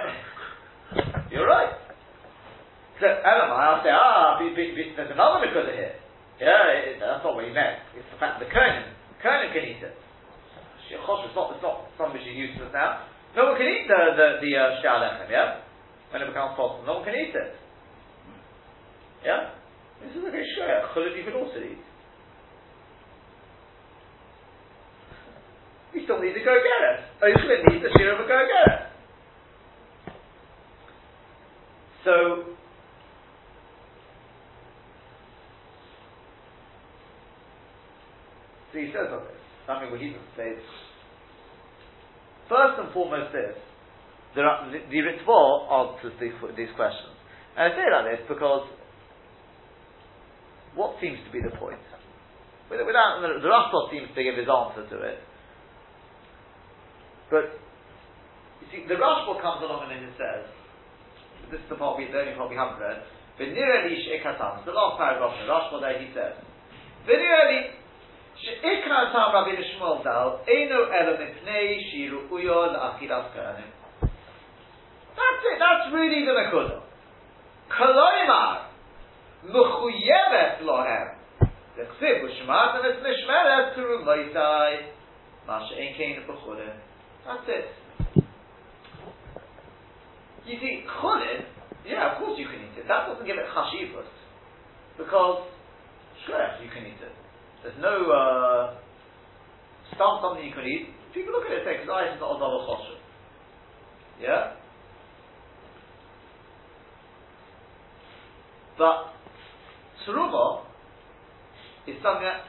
You're 1.27 1.43
right. 1.43 1.75
So, 3.03 3.11
Elamai, 3.11 3.59
I'll 3.59 3.83
say, 3.83 3.92
ah, 3.92 4.39
be, 4.39 4.56
be, 4.56 4.71
be, 4.71 4.95
there's 4.95 5.11
another 5.11 5.44
Nakuda 5.44 5.75
here. 5.75 5.99
Yeah, 6.39 6.95
it, 6.95 7.04
that's 7.04 7.19
not 7.27 7.35
what 7.35 7.44
he 7.44 7.51
meant. 7.51 7.83
It's 7.99 8.07
the 8.07 8.16
fact 8.23 8.39
that 8.39 8.47
the 8.47 8.51
Kohen, 8.56 8.87
Kohen 9.19 9.51
can 9.51 9.68
eat 9.68 9.83
it. 9.83 9.92
Shechosh, 10.87 11.27
it's 11.27 11.35
not, 11.35 11.59
it's 11.59 11.66
not 11.66 11.92
something 11.99 12.23
which 12.23 12.23
is 12.23 12.39
useless 12.39 12.71
now. 12.71 13.04
No 13.35 13.51
one 13.51 13.59
can 13.59 13.68
eat 13.68 13.83
the, 13.92 14.16
the, 14.16 14.27
the 14.47 14.51
uh, 14.56 14.80
Sha'alechem, 14.80 15.27
yeah? 15.27 15.59
When 16.16 16.23
it 16.23 16.31
becomes 16.31 16.56
possible. 16.56 16.87
No 16.87 17.04
one 17.04 17.06
can 17.11 17.19
eat 17.19 17.35
it. 17.35 17.51
Yeah? 19.27 19.59
This 19.99 20.16
is 20.16 20.23
a 20.23 20.31
very 20.31 20.47
sure. 20.56 20.71
Chulin 20.95 21.19
you 21.19 21.27
can 21.27 21.35
also 21.35 21.59
eat. 21.59 21.83
You 25.94 26.04
still 26.04 26.21
need 26.21 26.33
to 26.33 26.40
go 26.40 26.56
get 26.56 26.81
it. 26.88 26.98
Oh, 27.21 27.28
Oichlin 27.28 27.62
needs 27.71 27.86
a 27.86 27.98
shear 27.98 28.14
of 28.14 28.19
a 28.19 28.28
go 28.28 28.40
get 28.48 28.74
it. 28.74 28.81
So, 32.04 32.14
so 38.71 38.80
he 38.80 38.88
says 38.88 39.12
on 39.12 39.24
this. 39.28 39.42
Mean, 39.81 39.92
what 39.92 40.02
he 40.02 40.16
says. 40.36 40.64
First 42.50 42.80
and 42.80 42.92
foremost, 42.94 43.31
this 43.31 43.56
the, 44.36 44.42
the, 44.71 44.80
the 44.88 45.00
Ritva 45.04 45.40
answers 45.71 46.14
these, 46.19 46.36
these 46.56 46.71
questions, 46.76 47.16
and 47.57 47.74
I 47.74 47.76
say 47.76 47.83
like 47.92 48.07
this 48.16 48.24
because 48.31 48.68
what 50.76 50.95
seems 51.02 51.19
to 51.28 51.31
be 51.31 51.44
the 51.44 51.52
point? 51.60 51.80
Without 52.71 53.19
the, 53.19 53.44
the 53.44 53.52
Rashba 53.52 53.92
seems 53.92 54.07
to 54.16 54.24
give 54.24 54.40
his 54.40 54.48
answer 54.48 54.88
to 54.88 54.98
it. 55.04 55.19
But 57.31 57.56
you 58.59 58.68
see, 58.68 58.83
the 58.92 59.00
Rashba 59.00 59.40
comes 59.40 59.64
along 59.64 59.88
and 59.88 60.04
it 60.04 60.11
says, 60.19 60.44
this 61.47 61.64
is 61.64 61.68
the 61.71 61.80
part 61.80 61.95
we, 61.95 62.11
the 62.11 62.19
only 62.19 62.35
part 62.35 62.52
we 62.52 62.59
haven't 62.59 62.83
read. 62.83 63.07
V'nireli 63.40 63.95
she'ikatam. 64.04 64.68
The 64.68 64.76
last 64.76 65.00
paragraph 65.00 65.40
in 65.40 65.47
the 65.47 65.52
Rashba 65.52 65.80
there 65.80 65.95
he 65.95 66.11
says, 66.11 66.35
V'nireli 67.07 67.71
she'ikatam 68.35 69.31
Rabbi 69.31 69.56
Shmuel 69.64 70.04
Dal 70.04 70.44
eino 70.44 70.92
elo 70.92 71.16
mipnei 71.16 71.80
shiru 71.88 72.28
uyo 72.28 72.76
la'achilas 72.76 73.31
kahanim. 73.31 73.71
That's 75.16 75.44
it. 75.47 75.57
That's 75.59 75.88
really 75.95 76.28
the 76.28 76.35
nakuda. 76.35 76.83
Koloimar 77.71 78.76
mechuyevet 79.47 80.68
lohem. 80.68 81.16
The 81.80 81.88
chsiv 81.95 82.28
u'shmat 82.28 82.76
and 82.76 82.85
it's 82.92 83.00
nishmeret 83.00 83.76
to 83.76 83.81
rumoitai. 83.81 84.92
Masha 85.47 85.76
ein 85.80 85.95
kein 85.95 86.28
b'chulim. 86.28 86.91
That's 87.25 87.47
it. 87.47 87.66
You 90.45 90.57
see, 90.59 90.83
chulin, 90.99 91.45
Yeah, 91.85 92.13
of 92.13 92.19
course 92.19 92.37
you 92.40 92.45
can 92.45 92.56
eat 92.56 92.78
it. 92.78 92.87
That 92.87 93.07
doesn't 93.07 93.25
give 93.25 93.37
it 93.37 93.45
chashivus. 93.56 94.09
Because, 94.97 95.47
sure, 96.25 96.42
you 96.63 96.69
can 96.69 96.85
eat 96.85 97.01
it. 97.01 97.13
There's 97.63 97.78
no, 97.80 98.09
uh, 98.11 98.78
stump 99.95 100.21
something 100.21 100.44
you 100.44 100.54
can 100.54 100.66
eat. 100.66 100.90
People 101.13 101.33
look 101.33 101.45
at 101.45 101.51
it 101.51 101.57
and 101.61 101.66
say, 101.66 101.85
because 101.85 102.16
is 102.16 102.19
not 102.19 102.35
a 102.35 102.40
dollar 102.40 102.66
choshev. 102.66 102.97
Yeah? 104.19 104.54
But, 108.78 109.13
Suruma 110.07 110.63
is 111.87 111.95
something 112.01 112.25
that 112.25 112.42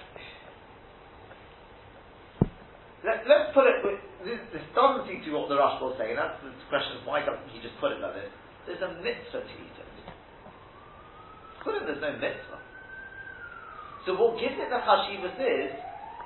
let, 3.05 3.27
us 3.27 3.51
put 3.53 3.67
it 3.67 3.83
with, 3.83 3.99
this, 4.25 4.41
this, 4.55 4.65
doesn't 4.75 5.07
seem 5.07 5.21
to 5.23 5.29
be 5.29 5.35
what 5.35 5.51
the 5.51 5.59
Rashba 5.59 5.93
is 5.93 5.97
saying, 5.99 6.15
that's 6.15 6.39
the 6.43 6.51
question 6.71 7.03
why 7.07 7.23
doesn't 7.23 7.49
he 7.51 7.59
just 7.63 7.75
put 7.83 7.93
it 7.95 8.01
like 8.03 8.15
this? 8.19 8.33
There's 8.67 8.83
a 8.83 8.95
mitzvah 9.03 9.43
to 9.43 9.55
eat 9.59 9.77
it. 9.79 9.91
Put 11.63 11.79
it, 11.79 11.87
there's 11.87 12.03
no 12.03 12.15
mitzvah. 12.19 12.59
So 14.07 14.19
what 14.19 14.39
gives 14.39 14.59
it 14.59 14.71
the 14.71 14.83
chashivas 14.83 15.39
is, 15.39 15.71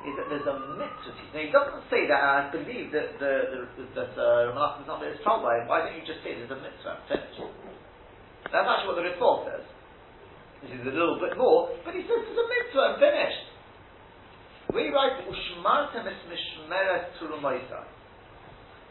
is 0.04 0.12
that 0.16 0.26
there's 0.28 0.48
a 0.48 0.56
mitzvah 0.76 1.12
to 1.12 1.20
eat. 1.20 1.30
Now 1.32 1.42
he 1.44 1.50
doesn't 1.52 1.84
say 1.88 2.08
that, 2.08 2.20
I 2.20 2.48
believe 2.52 2.92
that 2.92 3.16
the, 3.20 3.68
the 3.76 3.84
that 3.96 4.12
uh, 4.16 4.52
Ramanach 4.52 4.84
is 4.84 4.88
not 4.88 5.00
his 5.04 5.20
trouble 5.24 5.48
by 5.48 5.64
Why 5.64 5.84
don't 5.84 5.96
you 5.96 6.04
just 6.04 6.20
say 6.24 6.36
there's 6.36 6.52
a 6.52 6.60
mitzvah? 6.60 7.04
Finish. 7.08 7.36
That's 8.52 8.68
actually 8.68 8.88
what 8.92 8.98
the 9.00 9.06
Ritva 9.08 9.30
says. 9.48 9.64
This 10.64 10.72
is 10.80 10.88
a 10.88 10.94
little 10.96 11.20
bit 11.20 11.36
more, 11.36 11.72
but 11.84 11.92
he 11.92 12.02
says 12.04 12.16
there's 12.16 12.40
a 12.40 12.48
mitzvah 12.48 12.84
and 12.92 12.96
finished. 13.00 13.45
We 14.76 14.92
write 14.92 15.24
Ushmartem 15.24 16.04
es 16.04 16.20
mishmeret 16.28 17.16
turumoisai. 17.16 17.88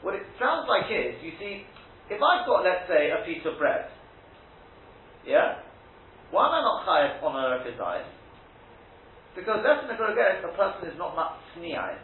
What 0.02 0.16
it 0.16 0.26
sounds 0.40 0.66
like 0.68 0.90
is, 0.90 1.22
you 1.22 1.34
see, 1.38 1.62
if 2.10 2.18
I've 2.18 2.48
got, 2.48 2.66
let's 2.66 2.90
say, 2.90 3.14
a 3.14 3.22
piece 3.24 3.46
of 3.46 3.60
bread, 3.60 3.86
yeah, 5.28 5.62
why 6.32 6.50
am 6.50 6.54
I 6.58 6.62
not 6.66 6.86
chayav 6.90 7.22
on 7.22 7.38
a 7.38 7.54
rekazai? 7.54 8.02
Because 9.36 9.62
less 9.62 9.86
than 9.86 9.94
a 9.94 10.54
person 10.58 10.90
is 10.90 10.98
not 10.98 11.14
matzniai. 11.14 12.02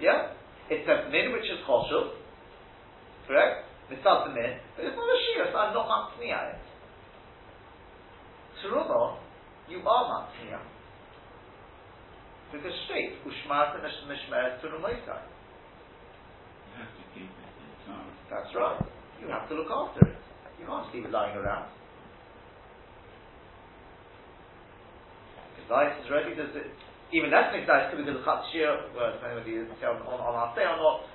Yeah, 0.00 0.32
it's 0.70 0.88
a 0.88 1.10
min 1.12 1.32
which 1.32 1.44
is 1.44 1.60
choshev, 1.68 2.16
correct? 3.28 3.68
Mitzvah 3.90 4.32
min, 4.32 4.56
but 4.74 4.86
it's 4.86 4.96
not 4.96 5.04
a 5.04 5.18
shir, 5.20 5.52
so 5.52 5.58
I'm 5.58 5.74
not 5.74 5.84
matzniai. 5.84 6.56
Teruma, 8.64 9.18
you 9.68 9.82
are 9.86 10.28
matzniai. 12.54 12.62
Because 12.62 12.78
straight, 12.86 13.18
ushmarta 13.24 13.82
mishmeret 13.82 14.60
turumoisai. 14.62 15.22
You 16.70 16.78
have 16.78 16.94
to 16.94 17.04
keep 17.14 17.28
it 17.28 17.54
in. 17.88 17.94
That's 18.30 18.54
right. 18.54 18.80
You 19.20 19.28
have 19.28 19.48
to 19.48 19.54
look 19.54 19.70
after 19.70 20.06
it. 20.06 20.16
You 20.60 20.66
can't 20.66 20.94
leave 20.94 21.04
it 21.04 21.10
lying 21.10 21.36
around. 21.36 21.68
If 25.64 25.70
ice 25.72 25.92
is 26.04 26.10
ready, 26.10 26.34
does 26.34 26.54
it? 26.54 26.70
Even 27.12 27.30
that 27.30 27.52
makes 27.52 27.70
ice 27.70 27.90
could 27.90 28.04
be 28.04 28.10
the 28.10 28.18
chatzir, 28.20 28.90
well, 28.96 29.12
depending 29.12 29.38
whether 29.38 29.48
you 29.48 29.66
say 29.80 29.86
on, 29.86 30.02
on, 30.02 30.18
on 30.18 30.34
our 30.34 30.52
say 30.56 30.66
or 30.66 30.76
not. 30.76 31.06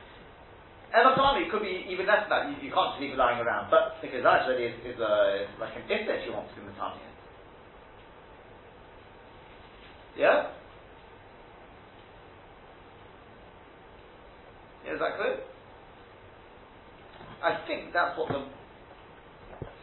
And 0.90 1.06
economy 1.06 1.46
could 1.52 1.62
be 1.62 1.86
even 1.86 2.08
less 2.08 2.26
than 2.26 2.34
that. 2.34 2.44
You, 2.50 2.56
you 2.66 2.72
can't 2.74 2.98
just 2.98 3.02
leave 3.02 3.14
it 3.14 3.20
lying 3.20 3.38
around. 3.38 3.70
But 3.70 4.02
because 4.02 4.26
ice 4.26 4.50
ready 4.50 4.74
is, 4.74 4.76
is, 4.82 4.98
uh, 4.98 5.44
is 5.44 5.52
like 5.62 5.76
an 5.78 5.86
if 5.86 6.08
that 6.08 6.26
you 6.26 6.34
want 6.34 6.50
to 6.50 6.56
give 6.58 6.66
the 6.66 6.74
time. 6.82 6.98
Yeah? 10.18 10.59
Is 15.00 15.08
that 15.08 15.16
clear? 15.16 15.40
I 17.40 17.64
think 17.64 17.96
that's 17.96 18.20
what 18.20 18.28
the 18.36 18.44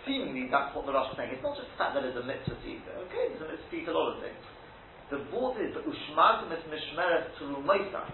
seemingly 0.05 0.53
that's 0.53 0.77
what 0.77 0.85
the 0.85 0.93
Rosh 0.93 1.09
is 1.09 1.17
saying. 1.17 1.33
It's 1.33 1.41
not 1.41 1.57
just 1.57 1.73
the 1.73 1.79
fact 1.81 1.97
that 1.97 2.05
it's 2.05 2.21
a 2.21 2.27
mitzvah 2.29 2.53
to 2.53 2.67
eat. 2.69 2.85
Okay, 2.85 3.33
there's 3.33 3.41
a 3.41 3.49
mitzvah 3.49 3.65
to 3.65 3.77
eat 3.81 3.89
a 3.89 3.97
lot 3.97 4.13
of 4.13 4.21
things. 4.21 4.45
The 5.09 5.25
word 5.33 5.57
is 5.65 5.73
the 5.73 5.89
ushmartum 5.89 6.53
is 6.53 6.61
mishmeret 6.69 7.33
turumaita. 7.41 8.05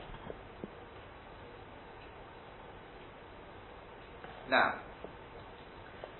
Now, 4.46 4.78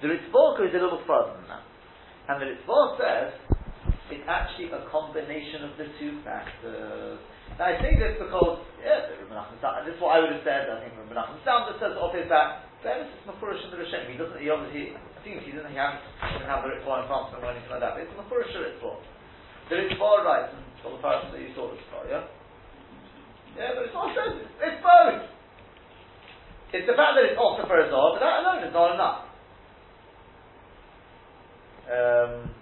the 0.02 0.08
Ritva 0.10 0.58
goes 0.58 0.74
a 0.74 0.82
little 0.82 1.06
further 1.06 1.38
than 1.38 1.46
that. 1.46 1.62
And 2.26 2.42
the 2.42 2.58
Ritva 2.58 2.98
says 2.98 3.30
it's 4.10 4.26
actually 4.26 4.74
a 4.74 4.82
combination 4.90 5.62
of 5.62 5.78
the 5.78 5.86
two 6.02 6.18
factors. 6.26 7.22
Now 7.60 7.68
I 7.68 7.76
say 7.84 7.92
this 8.00 8.16
because, 8.16 8.64
yeah, 8.80 9.08
this 9.12 9.20
is 9.20 10.00
what 10.00 10.16
I 10.16 10.24
would 10.24 10.32
have 10.32 10.44
said, 10.44 10.72
I 10.72 10.80
think 10.80 10.96
Rabbi 10.96 11.12
Nachman 11.12 11.40
Stam 11.44 11.68
says 11.76 11.94
of 12.00 12.10
his 12.16 12.28
that, 12.32 12.72
fairness 12.80 13.12
is 13.12 13.22
Mafurish 13.28 13.62
in 13.62 13.70
the 13.70 13.78
he 14.08 14.16
doesn't, 14.16 14.40
he 14.40 14.48
obviously, 14.48 14.96
it 14.96 15.20
seems 15.22 15.44
he 15.44 15.52
doesn't, 15.52 15.70
hasn't, 15.76 16.02
doesn't 16.18 16.48
have 16.48 16.64
the 16.64 16.72
Ritva 16.72 17.04
in 17.04 17.06
him 17.06 17.44
or 17.44 17.52
anything 17.52 17.70
like 17.70 17.84
that, 17.84 17.94
but 17.94 18.08
it's 18.08 18.16
Mafurish 18.16 18.50
Ritva. 18.56 18.92
The 19.68 19.74
Ritva 19.84 20.24
writes, 20.24 20.50
and 20.56 20.64
for 20.80 20.96
the 20.96 21.02
person 21.04 21.28
that 21.30 21.40
you 21.44 21.52
saw 21.52 21.68
the 21.68 21.76
Ritva, 21.76 21.98
yeah? 22.08 22.24
Yeah, 23.52 23.76
but 23.76 23.84
it's 23.84 23.94
not 23.94 24.16
it's 24.16 24.80
both! 24.80 25.28
It's 26.72 26.88
the 26.88 26.96
fact 26.96 27.20
that 27.20 27.28
it's 27.28 27.36
also 27.36 27.68
for 27.68 27.76
a 27.76 27.84
but 28.16 28.24
that 28.24 28.40
alone 28.40 28.64
is 28.64 28.72
not 28.72 28.96
enough. 28.96 29.28
Um, 31.84 32.61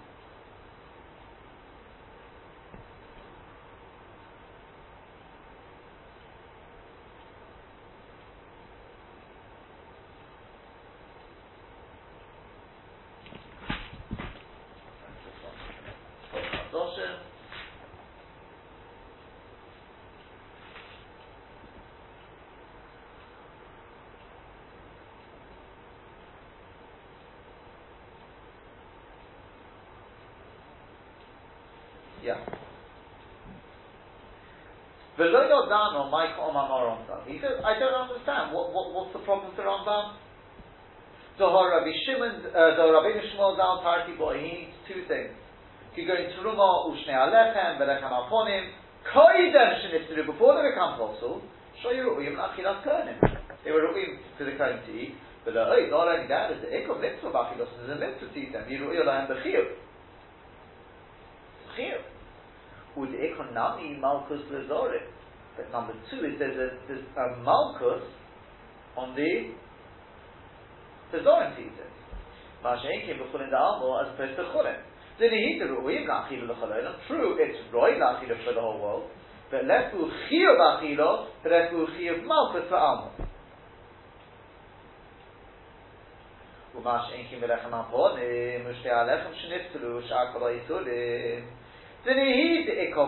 V'lo 35.17 35.41
yodano 35.43 36.09
Michael 36.09 36.49
Omamor 36.49 36.87
Rambam. 36.87 37.27
He 37.27 37.37
says, 37.41 37.59
I 37.65 37.77
don't 37.77 37.93
understand. 37.93 38.53
What, 38.55 38.71
what, 38.71 38.93
what's 38.93 39.13
the 39.13 39.19
problem 39.19 39.49
with 39.49 39.57
the 39.57 39.63
Rambam? 39.63 40.15
Zohar 41.37 41.73
Rabbi 41.77 41.91
Shimon, 42.05 42.47
uh, 42.53 42.75
Zohar 42.77 43.01
Rabbi 43.01 43.17
Shmuel 43.33 43.57
Zal 43.57 43.81
Party 43.81 44.13
Boy, 44.15 44.39
he 44.39 44.69
needs 44.69 44.77
two 44.87 45.03
things. 45.07 45.33
He 45.95 46.05
go 46.05 46.15
into 46.15 46.37
Truma, 46.39 46.87
Ushne 46.87 47.11
Alechem, 47.11 47.79
Belechem 47.79 48.11
Aponim, 48.11 48.71
Koidem 49.13 49.81
Shiniftiru, 49.81 50.25
before 50.25 50.55
they 50.55 50.69
become 50.69 50.95
apostle, 50.95 51.41
show 51.81 51.91
you 51.91 52.03
Ru'im 52.03 52.37
Achilas 52.37 52.83
Kohanim. 52.85 53.19
They 53.65 53.71
were 53.71 53.81
Ru'im 53.81 54.21
to 54.37 54.45
the 54.45 54.51
Kohen 54.57 54.85
to 54.85 54.91
eat, 54.93 55.15
but 55.43 55.57
uh, 55.57 55.65
not 55.89 56.07
only 56.07 56.27
that, 56.27 56.49
there's 56.49 56.63
a 56.63 56.87
Ekom 56.87 57.01
Mitzvah 57.01 57.31
Bachilos, 57.31 57.67
there's 57.79 57.97
a 57.97 57.99
Mitzvah 57.99 58.33
to 58.33 58.39
eat 58.39 58.53
them, 58.53 58.63
Yiru'im 58.69 59.03
Lahem 59.03 59.27
Bechiyuv. 59.27 59.67
Chiyuv 61.75 62.03
Ud 63.50 63.50
ekonami 63.50 64.00
malchus 64.00 64.40
lezorim. 64.50 65.06
But 65.56 65.72
number 65.72 65.94
two 66.10 66.24
is 66.26 66.38
there's 66.38 66.56
a, 66.56 66.76
there's 66.86 67.04
a 67.16 67.36
malchus 67.42 68.02
on 68.96 69.14
the 69.14 69.52
tezorim 71.12 71.56
pieces. 71.56 71.92
Masha'inkim 72.62 73.18
b'chulin 73.18 73.50
da'almo 73.50 74.02
as 74.02 74.14
opposed 74.14 74.36
to 74.36 74.42
chulin. 74.44 74.76
True, 77.08 77.36
it's 77.38 77.58
roy 77.72 77.92
la'achilo 77.92 78.44
for 78.44 78.52
the 78.52 78.60
whole 78.60 78.80
world, 78.80 79.04
but 79.50 79.62
lefu 79.62 80.10
chiyuv 80.28 80.58
achilo, 80.58 81.28
but 81.42 81.52
lefu 81.52 81.86
chiyuv 81.96 82.24
malchus 82.26 82.68
for 82.68 82.76
almo. 82.76 83.10
ומה 86.76 87.06
שאין 87.08 87.26
כי 87.28 87.36
מלחם 87.36 87.74
הפונים, 87.74 88.66
ושתי 88.66 88.90
הלחם 88.90 89.34
שנפטרו, 89.34 90.02
שעה 90.02 90.32
כל 90.32 90.42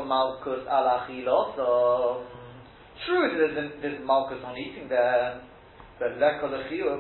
malchus 0.06 0.68
True, 3.06 3.36
there's, 3.36 3.72
there's 3.82 4.06
malchus 4.06 4.40
on 4.46 4.56
eating 4.58 4.88
them, 4.88 5.42
but 6.00 6.20
lekol 6.20 6.54
achilo 6.54 7.00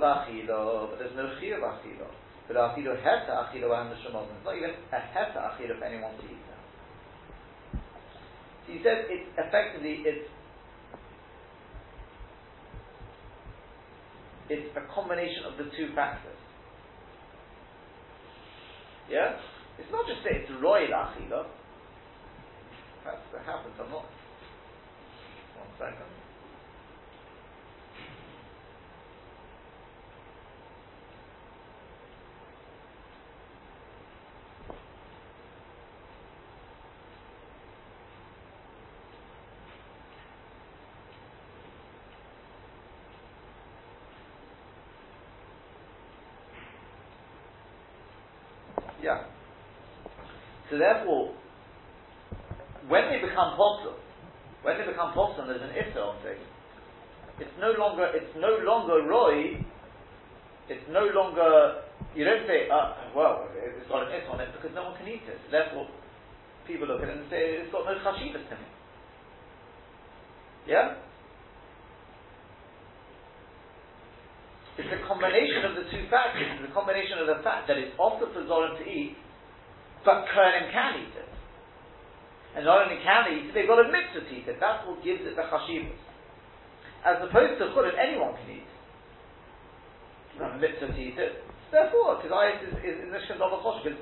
but 0.89 0.99
there's 0.99 1.15
no 1.15 1.29
chiyuv 1.39 1.61
achilo. 1.61 2.07
But 2.47 2.57
achilo 2.57 2.97
heta 2.99 3.29
achilo 3.29 3.69
v'hamishomot. 3.69 4.27
It's 4.35 4.43
not 4.43 4.57
even 4.57 4.71
a 4.91 4.95
heta 4.95 5.37
achilo 5.37 5.79
for 5.79 5.85
anyone 5.85 6.17
to 6.17 6.23
eat 6.25 6.43
them. 6.49 7.79
So 8.65 8.73
he 8.73 8.79
says 8.83 9.05
it 9.07 9.27
effectively 9.37 10.03
it's 10.03 10.27
it's 14.49 14.75
a 14.75 14.93
combination 14.93 15.45
of 15.45 15.57
the 15.57 15.65
two 15.77 15.93
factors. 15.95 16.35
Yeah, 19.09 19.37
it's 19.79 19.91
not 19.91 20.05
just 20.07 20.23
that 20.23 20.33
it's 20.33 20.51
royal 20.61 20.89
achilo. 20.89 21.45
That's 23.05 23.17
that 23.33 23.45
happens 23.45 23.75
I'm 23.79 23.91
not. 23.91 24.05
One 25.55 25.67
second. 25.79 26.11
Yeah. 49.03 49.25
So 50.69 50.77
therefore, 50.77 51.35
when 52.87 53.09
they 53.11 53.19
become 53.23 53.55
possible, 53.55 53.95
when 54.63 54.79
they 54.79 54.87
become 54.87 55.13
possible, 55.13 55.47
there's 55.47 55.63
an 55.63 55.75
issa 55.75 55.99
on 55.99 56.19
things. 56.23 56.43
It's 57.39 57.55
no 57.59 57.73
longer. 57.75 58.07
It's 58.13 58.35
no 58.37 58.61
longer 58.63 59.03
roy. 59.07 59.59
It's 60.69 60.87
no 60.91 61.09
longer. 61.11 61.83
You 62.15 62.25
don't 62.25 62.45
say, 62.45 62.69
uh, 62.69 63.11
well, 63.15 63.49
it's 63.57 63.89
got 63.89 64.07
an 64.07 64.13
issa 64.13 64.29
on 64.29 64.39
it 64.39 64.49
because 64.53 64.71
no 64.75 64.91
one 64.91 64.95
can 64.97 65.07
eat 65.07 65.25
it. 65.25 65.39
Therefore, 65.49 65.87
people 66.67 66.87
look 66.87 67.01
at 67.01 67.09
it 67.09 67.17
and 67.17 67.27
say 67.29 67.59
it's 67.59 67.71
got 67.71 67.85
no 67.85 67.97
chashivas 67.99 68.45
to 68.47 68.55
me. 68.55 68.67
Yeah. 70.67 70.95
It's 74.77 74.89
a 74.89 75.01
combination 75.07 75.69
of 75.69 75.75
the 75.77 75.85
two 75.91 76.09
factors. 76.09 76.49
It's 76.57 76.71
a 76.71 76.73
combination 76.73 77.21
of 77.21 77.27
the 77.27 77.43
fact 77.43 77.67
that 77.67 77.77
it's 77.77 77.93
also 77.99 78.25
for 78.33 78.41
Zoran 78.47 78.73
to 78.81 78.85
eat, 78.89 79.13
but 80.05 80.25
Kernim 80.33 80.71
can 80.73 80.93
eat 81.01 81.13
it. 81.13 81.32
And 82.53 82.65
not 82.65 82.85
only 82.85 83.01
can 83.01 83.21
they 83.25 83.35
eat 83.41 83.45
it, 83.49 83.53
they've 83.57 83.69
got 83.69 83.81
a 83.81 83.89
mitzvah 83.89 84.29
to 84.29 84.33
eat 84.33 84.45
it. 84.45 84.61
That's 84.61 84.85
what 84.85 85.01
gives 85.01 85.25
it 85.25 85.33
the 85.33 85.45
chashivas. 85.49 85.97
As 87.03 87.17
opposed 87.19 87.57
to 87.59 87.73
chulin, 87.73 87.97
anyone 87.97 88.37
can 88.37 88.61
eat. 88.61 88.69
Have 90.37 90.55
a 90.55 90.59
mitzvah 90.61 90.93
to 90.93 90.99
eat 91.01 91.17
it. 91.17 91.41
Therefore, 91.73 92.21
because 92.21 92.29
I 92.29 92.61
is, 92.61 92.69
is, 92.85 92.95
is 93.01 93.09
Nishkan 93.09 93.41
because 93.41 93.97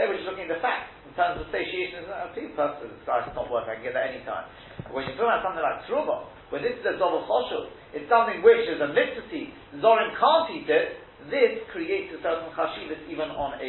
they 0.00 0.08
were 0.08 0.16
just 0.16 0.24
looking 0.24 0.48
at 0.48 0.56
the 0.56 0.62
facts 0.64 0.96
in 1.04 1.12
terms 1.12 1.36
of 1.36 1.52
satiation. 1.52 2.08
People, 2.32 2.56
personally, 2.56 2.96
this 2.96 3.04
guy's 3.04 3.28
not 3.36 3.52
worth 3.52 3.68
I 3.68 3.76
can 3.76 3.84
get 3.84 3.92
that 3.92 4.16
any 4.16 4.24
time. 4.24 4.48
When 4.88 5.04
you're 5.04 5.20
talking 5.20 5.28
about 5.28 5.44
something 5.44 5.60
like 5.60 5.84
truma, 5.84 6.32
where 6.48 6.64
this 6.64 6.80
is 6.80 6.84
a 6.88 6.96
double 6.96 7.28
choshev, 7.28 7.68
it's 7.92 8.08
something 8.08 8.40
which 8.40 8.64
is 8.64 8.80
a 8.80 8.88
mitzvah 8.88 9.28
Zorim 9.84 10.16
can't 10.16 10.48
eat 10.56 10.68
it, 10.72 10.96
this 11.28 11.60
creates 11.76 12.16
a 12.16 12.18
certain 12.24 12.48
chashivas 12.56 13.04
even 13.12 13.28
on 13.36 13.60
a. 13.60 13.68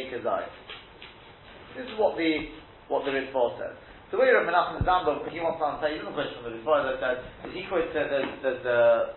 This 1.76 1.84
is 1.84 1.94
what 2.00 2.16
the 2.16 2.56
what 2.88 3.04
the 3.04 3.12
Ritva 3.12 3.60
says. 3.60 3.76
So 4.12 4.20
where 4.20 4.36
Rav 4.36 4.44
Menachem 4.44 4.84
Ziemba, 4.84 5.24
he 5.32 5.40
wants 5.40 5.56
to 5.56 5.64
answer, 5.72 5.88
he 5.88 5.96
doesn't 5.96 6.12
question 6.12 6.44
the 6.44 6.52
Ritva, 6.52 6.84
that 6.84 7.00
says, 7.00 7.18
he 7.48 7.64
quotes 7.64 7.96
uh, 7.96 8.12
there's, 8.12 8.28
there's 8.44 8.60
uh, 8.68 9.16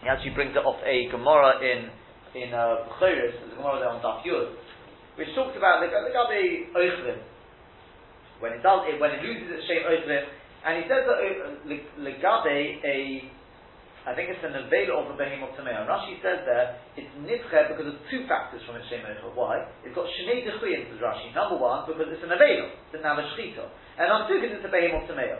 he 0.00 0.08
actually 0.08 0.32
brings 0.32 0.56
it 0.56 0.64
off 0.64 0.80
a 0.80 1.12
Gemara 1.12 1.60
in 1.60 1.92
in 2.32 2.56
uh, 2.56 2.88
there's 3.04 3.36
a 3.36 3.52
Gemara 3.52 3.84
there 3.84 3.92
on 3.92 4.00
Daf 4.00 4.24
Yud, 4.24 4.56
which 5.20 5.28
talks 5.36 5.52
about 5.60 5.84
the, 5.84 5.92
the 5.92 6.08
Gabi 6.08 6.72
Oichlim. 6.72 7.20
When 8.40 8.56
it 8.56 8.64
does 8.64 8.88
when 8.96 9.12
it 9.12 9.20
loses 9.20 9.60
its 9.60 9.68
shape 9.68 9.84
Oichlim, 9.84 10.24
and 10.64 10.72
he 10.80 10.88
says 10.88 11.04
that 11.04 11.18
uh, 11.20 11.68
Legabe 12.00 12.80
a 12.88 12.96
I 14.08 14.16
think 14.16 14.32
it's 14.32 14.40
an 14.40 14.56
avail 14.56 15.04
of 15.04 15.12
a 15.12 15.20
behemoth 15.20 15.52
tamei. 15.52 15.76
Rashi 15.84 16.16
says 16.24 16.48
there, 16.48 16.80
it's 16.96 17.12
nitche 17.28 17.60
because 17.68 17.92
of 17.92 18.00
two 18.08 18.24
factors 18.24 18.64
from 18.64 18.80
its 18.80 18.88
shemoichel. 18.88 19.36
Why? 19.36 19.68
It's 19.84 19.92
got 19.92 20.08
shnei 20.08 20.48
dechriyim, 20.48 20.88
says 20.88 21.04
Rashi. 21.04 21.28
Number 21.36 21.60
one, 21.60 21.84
because 21.84 22.08
it's 22.08 22.24
an 22.24 22.32
avail, 22.32 22.72
it's 22.88 22.96
a 22.96 23.04
navashchito. 23.04 23.68
And 23.98 24.06
two, 24.30 24.38
because 24.38 24.62
it's 24.62 24.66
a 24.66 24.70
behemoth 24.70 25.10
tamei. 25.10 25.34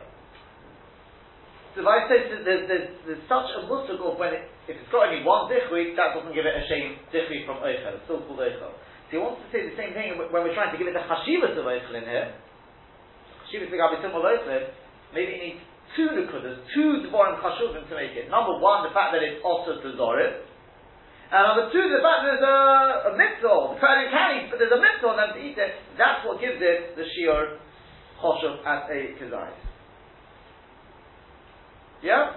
So 1.79 1.87
if 1.87 1.87
I 1.87 2.11
say 2.11 2.27
there's, 2.43 2.67
there's, 2.67 2.91
there's 3.07 3.25
such 3.31 3.49
a 3.55 3.71
musuk 3.71 4.03
of 4.03 4.19
when 4.19 4.35
it, 4.35 4.51
if 4.67 4.75
it's 4.83 4.91
got 4.91 5.07
only 5.07 5.23
one 5.23 5.47
dichri, 5.47 5.95
that 5.95 6.11
doesn't 6.11 6.35
give 6.35 6.43
it 6.43 6.59
a 6.59 6.65
shame 6.67 6.99
dichri 7.15 7.47
from 7.47 7.63
oichel. 7.63 8.03
It's 8.03 8.05
still 8.11 8.19
called 8.27 8.43
oichel. 8.43 8.75
So 8.75 9.11
he 9.15 9.23
wants 9.23 9.47
to 9.47 9.49
say 9.55 9.63
the 9.63 9.79
same 9.79 9.95
thing 9.95 10.19
when 10.19 10.43
we're 10.43 10.59
trying 10.59 10.75
to 10.75 10.79
give 10.81 10.91
it 10.91 10.97
the 10.99 11.07
chashivas 11.07 11.55
of 11.55 11.71
oichel 11.71 11.95
in 11.95 12.03
here. 12.03 12.35
Chashivas 13.47 13.71
of 13.71 14.27
oichel, 14.27 14.75
maybe 15.15 15.39
it 15.39 15.41
needs 15.55 15.63
two 15.95 16.11
nukudas, 16.19 16.59
two 16.75 17.07
dvorim 17.07 17.39
chashuvim 17.39 17.87
to 17.87 17.95
make 17.95 18.19
it. 18.19 18.27
Number 18.27 18.59
one, 18.59 18.83
the 18.83 18.91
fact 18.91 19.15
that 19.15 19.23
it's 19.23 19.39
also 19.47 19.79
to 19.79 19.89
zorim. 19.95 20.51
And 21.31 21.41
number 21.47 21.71
two, 21.71 21.87
the 21.87 22.03
fact 22.03 22.27
that 22.27 22.43
there's 22.43 22.49
a, 22.49 22.59
a 23.07 23.13
mitzvah, 23.15 23.57
the 23.71 23.79
Kohen 23.79 24.11
can 24.11 24.29
eat, 24.35 24.47
but 24.51 24.59
there's 24.59 24.75
a 24.75 24.83
mitzvah 24.83 25.15
on 25.15 25.17
them 25.23 25.31
to 25.37 25.41
eat 25.47 25.55
it. 25.55 25.79
That's 25.95 26.27
what 26.27 26.43
gives 26.43 26.59
it 26.59 26.99
the 26.99 27.07
shiur 27.07 27.63
choshuv 28.23 28.61
as 28.67 28.91
a 28.91 29.23
kizayis. 29.23 29.53
Yeah? 32.03 32.33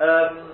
Um, 0.00 0.52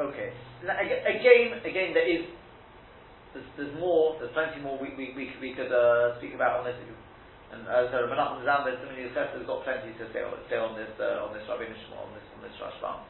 Okay. 0.00 0.32
Again, 0.64 1.60
again, 1.64 1.94
there 1.94 2.08
is 2.08 2.26
there's, 3.32 3.46
there's 3.56 3.80
more. 3.80 4.16
There's 4.18 4.32
plenty 4.32 4.60
more 4.60 4.78
we 4.80 4.88
we, 4.96 5.14
we, 5.14 5.30
we 5.40 5.54
could 5.54 5.72
uh, 5.72 6.18
speak 6.18 6.34
about 6.34 6.60
on 6.60 6.66
this. 6.66 6.76
And 7.54 7.70
uh, 7.70 7.86
Menachem 8.10 8.42
Ziemba, 8.42 8.74
some 8.82 8.90
of 8.90 8.98
the 8.98 9.14
has 9.14 9.46
got 9.46 9.62
plenty 9.62 9.94
to 9.94 10.04
say, 10.10 10.26
say 10.50 10.58
on 10.58 10.74
this 10.74 10.90
uh, 10.98 11.22
on 11.22 11.30
this 11.30 11.46
Rabbi 11.46 11.70
Nishma, 11.70 12.02
on 12.02 12.10
this 12.10 12.26
on 12.34 12.42
this 12.42 12.56
Rashbam. 12.58 13.06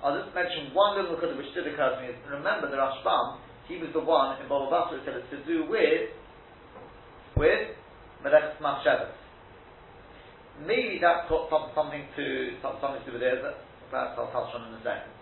I'll 0.00 0.16
just 0.16 0.32
mention 0.32 0.72
one 0.72 0.96
little 0.96 1.20
nukah 1.20 1.36
which 1.36 1.52
did 1.52 1.68
occur 1.68 1.96
to 1.96 2.00
me. 2.00 2.16
Remember 2.32 2.72
the 2.72 2.80
Rashbam, 2.80 3.44
he 3.68 3.76
was 3.76 3.92
the 3.92 4.00
one 4.00 4.40
in 4.40 4.48
Baba 4.48 4.72
Basra 4.72 5.04
said 5.04 5.20
it's 5.20 5.28
to 5.36 5.44
do 5.44 5.68
with 5.68 6.08
with 7.36 7.76
Melech 8.24 8.56
Machshavas. 8.56 9.12
Maybe 10.64 10.96
that's 10.96 11.28
got 11.28 11.52
some, 11.52 11.68
something 11.76 12.08
to 12.16 12.56
something 12.64 13.04
to 13.04 13.08
do 13.12 13.20
with 13.20 13.26
it. 13.26 13.44
Perhaps 13.92 14.16
I'll 14.16 14.32
touch 14.32 14.48
on 14.56 14.72
in 14.72 14.80
a 14.80 14.82
second. 14.82 15.12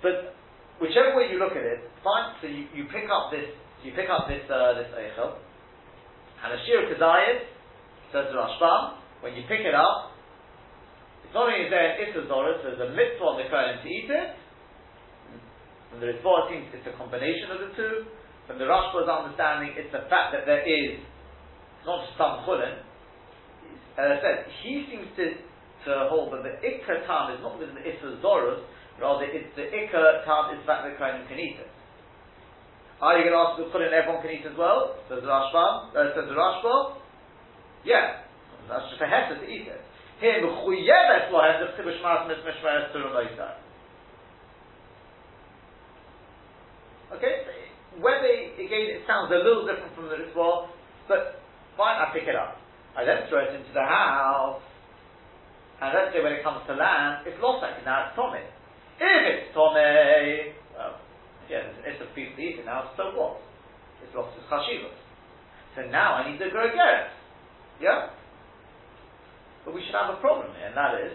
But 0.00 0.32
whichever 0.80 1.20
way 1.20 1.28
you 1.28 1.36
look 1.36 1.52
at 1.52 1.68
it, 1.68 1.84
fine. 2.00 2.32
So 2.40 2.48
you, 2.48 2.64
you 2.72 2.88
pick 2.88 3.12
up 3.12 3.28
this 3.28 3.52
you 3.84 3.92
pick 3.92 4.10
up 4.10 4.26
this 4.26 4.42
uh, 4.50 4.74
this 4.74 4.90
eichel, 4.90 5.38
and 6.44 6.54
a 6.54 6.58
shir 6.66 6.86
kazayis 6.86 7.46
says 8.12 8.30
the 8.30 8.38
Rashbam. 8.38 8.98
When 9.20 9.34
you 9.34 9.42
pick 9.50 9.66
it 9.66 9.74
up, 9.74 10.14
it's 11.26 11.34
not 11.34 11.50
only 11.50 11.68
there 11.68 11.98
an 11.98 12.08
issur 12.08 12.24
there's 12.24 12.80
a 12.80 12.94
mitzvah 12.94 13.26
on 13.26 13.36
the 13.42 13.50
kohen 13.50 13.82
to 13.82 13.88
eat 13.88 14.08
it. 14.08 14.30
From 15.90 16.00
the 16.00 16.08
Ritva, 16.14 16.48
seems 16.48 16.68
it's 16.72 16.86
a 16.86 16.94
combination 16.96 17.50
of 17.50 17.58
the 17.64 17.70
two. 17.74 18.06
From 18.46 18.56
the 18.56 18.64
Rashba's 18.64 19.08
understanding, 19.08 19.74
it's 19.76 19.92
the 19.92 20.08
fact 20.08 20.32
that 20.32 20.46
there 20.46 20.62
is 20.62 21.00
not 21.84 22.06
just 22.06 22.16
some 22.16 22.44
chulin. 22.46 22.80
As 23.98 24.08
I 24.14 24.18
said, 24.22 24.36
he 24.62 24.86
seems 24.88 25.10
to, 25.18 25.24
to 25.90 25.90
hold 26.08 26.32
that 26.32 26.46
the 26.46 26.54
ikka 26.62 27.04
tam 27.04 27.34
is 27.34 27.42
not 27.42 27.58
within 27.58 27.74
the 27.74 27.84
issur 27.84 28.14
Rather, 29.00 29.26
it's 29.26 29.52
the 29.56 29.66
ikka 29.66 30.24
tam 30.24 30.54
is 30.54 30.62
the 30.62 30.66
fact 30.66 30.86
that 30.86 30.94
Kohanim 30.96 31.26
can 31.28 31.38
eat 31.38 31.58
it. 31.58 31.70
Are 33.00 33.14
you 33.14 33.30
going 33.30 33.36
to 33.36 33.42
ask 33.42 33.54
the 33.58 33.70
Chulin 33.70 33.94
everyone 33.94 34.22
can 34.22 34.34
eat 34.34 34.46
as 34.46 34.58
well? 34.58 34.98
Says 35.06 35.22
the 35.22 35.30
Rashbam. 35.30 35.94
Uh, 35.94 36.10
says 36.18 36.26
the 36.26 36.34
Rashba. 36.34 36.98
Yeah. 37.86 38.26
That's 38.66 38.90
just 38.90 39.00
a 39.00 39.06
hesed 39.06 39.38
to 39.38 39.46
eat 39.46 39.70
it. 39.70 39.82
Here, 40.20 40.42
Mechuyeves 40.42 41.30
lo 41.30 41.38
hesed 41.40 41.78
chibush 41.78 42.02
mas 42.02 42.26
mishmeres 42.26 42.90
turumoisai. 42.90 43.68
Okay, 47.08 47.40
when 48.00 48.20
they 48.20 48.52
again 48.60 49.00
it 49.00 49.02
sounds 49.08 49.32
a 49.32 49.40
little 49.40 49.64
different 49.64 49.94
from 49.96 50.12
the 50.12 50.18
ritual, 50.20 50.68
but 51.08 51.40
fine, 51.76 51.96
I 51.96 52.12
pick 52.12 52.28
it 52.28 52.36
up. 52.36 52.60
I 52.92 53.04
then 53.04 53.24
throw 53.30 53.48
it 53.48 53.54
into 53.54 53.72
the 53.72 53.80
house, 53.80 54.60
and 55.80 55.94
let's 55.94 56.12
say 56.12 56.20
when 56.20 56.36
it 56.36 56.44
comes 56.44 56.66
to 56.66 56.74
land, 56.74 57.24
it's 57.24 57.40
lost 57.40 57.64
now 57.64 58.10
it's 58.10 58.16
Tommy. 58.16 58.44
If 59.00 59.22
it's 59.24 59.56
Tomei, 59.56 60.52
well, 60.52 60.57
yeah, 61.48 61.64
it's 61.84 62.00
a 62.00 62.14
piece 62.14 62.28
to 62.36 62.42
eat 62.42 62.60
it 62.60 62.66
now, 62.66 62.90
so 62.96 63.16
what? 63.16 63.40
It's 64.04 64.14
lost 64.14 64.36
its 64.36 64.46
chashivas. 64.52 64.94
So 65.74 65.82
now 65.90 66.14
I 66.14 66.30
need 66.30 66.38
to 66.38 66.50
grow 66.50 66.68
carrots. 66.74 67.14
Yeah? 67.80 68.10
But 69.64 69.74
we 69.74 69.82
should 69.84 69.94
have 69.94 70.14
a 70.14 70.20
problem 70.20 70.52
here, 70.56 70.68
and 70.68 70.76
that 70.76 70.94
is, 71.00 71.12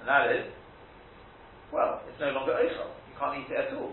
and 0.00 0.08
that 0.08 0.32
is, 0.32 0.44
well, 1.72 2.02
it's 2.08 2.20
no 2.20 2.30
longer 2.30 2.52
oichel. 2.52 2.88
You 3.08 3.14
can't 3.18 3.36
eat 3.36 3.52
it 3.52 3.58
at 3.58 3.76
all. 3.76 3.92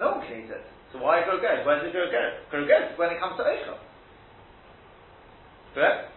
No 0.00 0.16
one 0.16 0.26
can 0.26 0.40
eat 0.40 0.50
it. 0.50 0.64
So 0.92 0.98
why 1.00 1.24
grow 1.24 1.40
goats? 1.40 1.66
Where 1.66 1.76
does 1.76 1.88
it 1.88 1.92
grow 1.92 2.06
goats? 2.06 2.40
Grow 2.50 2.66
goats 2.66 2.96
when 2.96 3.10
it 3.10 3.20
comes 3.20 3.36
to 3.36 3.44
oichel. 3.44 3.78
Correct? 5.74 6.12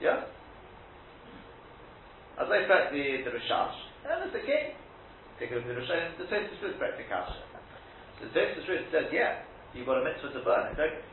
Yeah? 0.00 0.24
As 2.50 2.66
I 2.66 2.66
said, 2.66 2.90
the, 2.90 3.22
the 3.22 3.30
Rishash, 3.30 3.78
and 4.10 4.26
it's 4.26 4.34
okay. 4.34 4.74
At 5.38 5.54
the 5.54 5.70
Rishash, 5.70 6.18
the 6.18 6.26
Tosfos 6.26 6.58
Rus 6.58 6.74
back 6.82 6.98
to 6.98 7.06
Kasha. 7.06 7.38
The 8.18 8.26
Tosfos 8.34 8.66
Rus 8.66 8.82
says, 8.90 9.06
yeah, 9.14 9.46
you've 9.72 9.86
got 9.86 10.02
a 10.02 10.04
mitzvah 10.04 10.34
to 10.34 10.42
burn 10.42 10.66
it, 10.66 10.76
don't 10.76 10.90
you? 10.90 11.06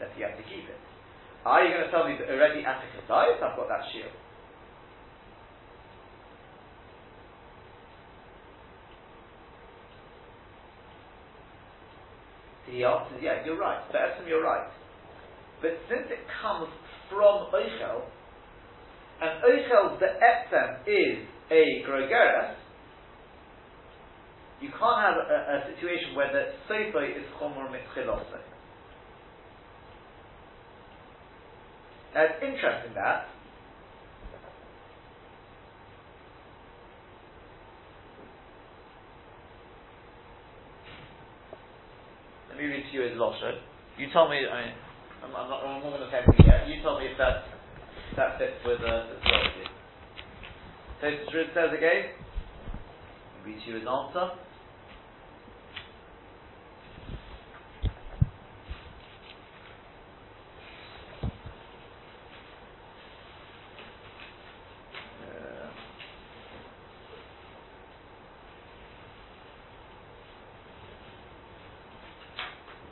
That 0.00 0.08
you 0.16 0.24
have 0.24 0.40
to 0.40 0.42
keep 0.48 0.64
it. 0.64 0.80
Are 1.44 1.60
you 1.60 1.76
going 1.76 1.84
to 1.84 1.90
tell 1.90 2.08
me 2.08 2.16
that 2.16 2.32
already 2.32 2.64
at 2.64 2.80
the 2.80 2.88
Kesayis 2.96 3.36
I've 3.36 3.52
got 3.52 3.68
that 3.68 3.84
shield? 3.92 4.16
The 12.72 12.80
answer 12.80 13.12
is, 13.18 13.22
yeah, 13.22 13.44
you're 13.44 13.60
right. 13.60 13.84
Esam, 13.92 14.26
you're 14.26 14.42
right. 14.42 14.72
But 15.60 15.76
since 15.90 16.08
it 16.08 16.24
comes 16.40 16.72
from 17.10 17.52
Oichel, 17.52 18.08
and 19.20 19.42
Oichel 19.42 19.98
the 19.98 20.06
Etzem 20.06 20.80
is 20.86 21.26
a 21.50 21.84
Grogeres, 21.86 22.54
you 24.60 24.70
can't 24.70 25.00
have 25.02 25.16
a, 25.18 25.58
a 25.58 25.74
situation 25.74 26.14
where 26.14 26.32
the 26.32 26.52
Sofa 26.68 27.04
is 27.04 27.26
Chomor 27.38 27.68
Mitzchilose. 27.70 28.40
Now 32.14 32.24
it's 32.24 32.42
interesting 32.42 32.94
that 32.94 33.26
Let 42.52 42.60
me 42.60 42.68
read 42.68 42.84
to 42.84 42.92
you 42.92 43.08
his 43.08 43.16
Losher. 43.16 43.56
You 43.96 44.12
tell 44.12 44.28
me, 44.28 44.36
I 44.44 44.68
mean, 44.68 44.76
I'm, 45.24 45.32
I'm 45.32 45.48
not, 45.48 45.64
I'm 45.64 45.80
not 45.80 45.88
going 45.88 46.04
to 46.04 46.12
say 46.12 46.20
anything 46.20 46.44
yet. 46.44 46.68
You 46.68 46.84
tell 46.84 47.00
me 47.00 47.08
if 47.08 47.16
that, 47.16 47.48
that 48.16 48.38
fits 48.38 48.52
with 48.64 48.80
uh, 48.80 49.06
the 49.06 49.16
story. 49.24 49.48
So 51.00 51.06
it 51.08 51.50
says 51.54 51.70
again, 51.76 52.10
read 53.44 53.58
you 53.66 53.74
his 53.74 53.88
answer. 53.88 54.30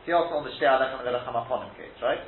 He 0.06 0.12
also 0.12 0.34
on 0.34 0.44
the 0.44 0.50
Shtei 0.50 0.66
Alechem 0.66 1.06
Velechem 1.06 1.36
Aponim 1.38 1.70
case, 1.76 1.94
right? 2.02 2.18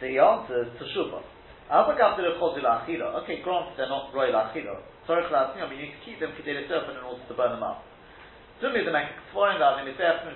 So 0.00 0.08
he 0.08 0.16
answers 0.16 0.72
Teshuvah. 0.80 1.22
Okay, 1.70 3.36
granted 3.46 3.74
they're 3.78 3.92
not 3.92 4.10
royal 4.10 4.34
achila. 4.34 4.82
Sorry, 5.06 5.22
class, 5.30 5.54
you 5.54 5.62
know, 5.62 5.70
you 5.70 5.86
need 5.86 5.94
to 5.94 6.02
keep 6.02 6.18
them 6.18 6.34
for 6.34 6.42
daily 6.42 6.66
surfing 6.66 6.98
in 6.98 7.04
order 7.06 7.22
to 7.22 7.34
burn 7.36 7.54
them 7.54 7.62
up. 7.62 7.86
Zumi 8.58 8.82
the 8.82 8.90
Mekik 8.90 9.14
Tzvorim, 9.30 9.62
the 9.62 9.64
Alim 9.64 9.86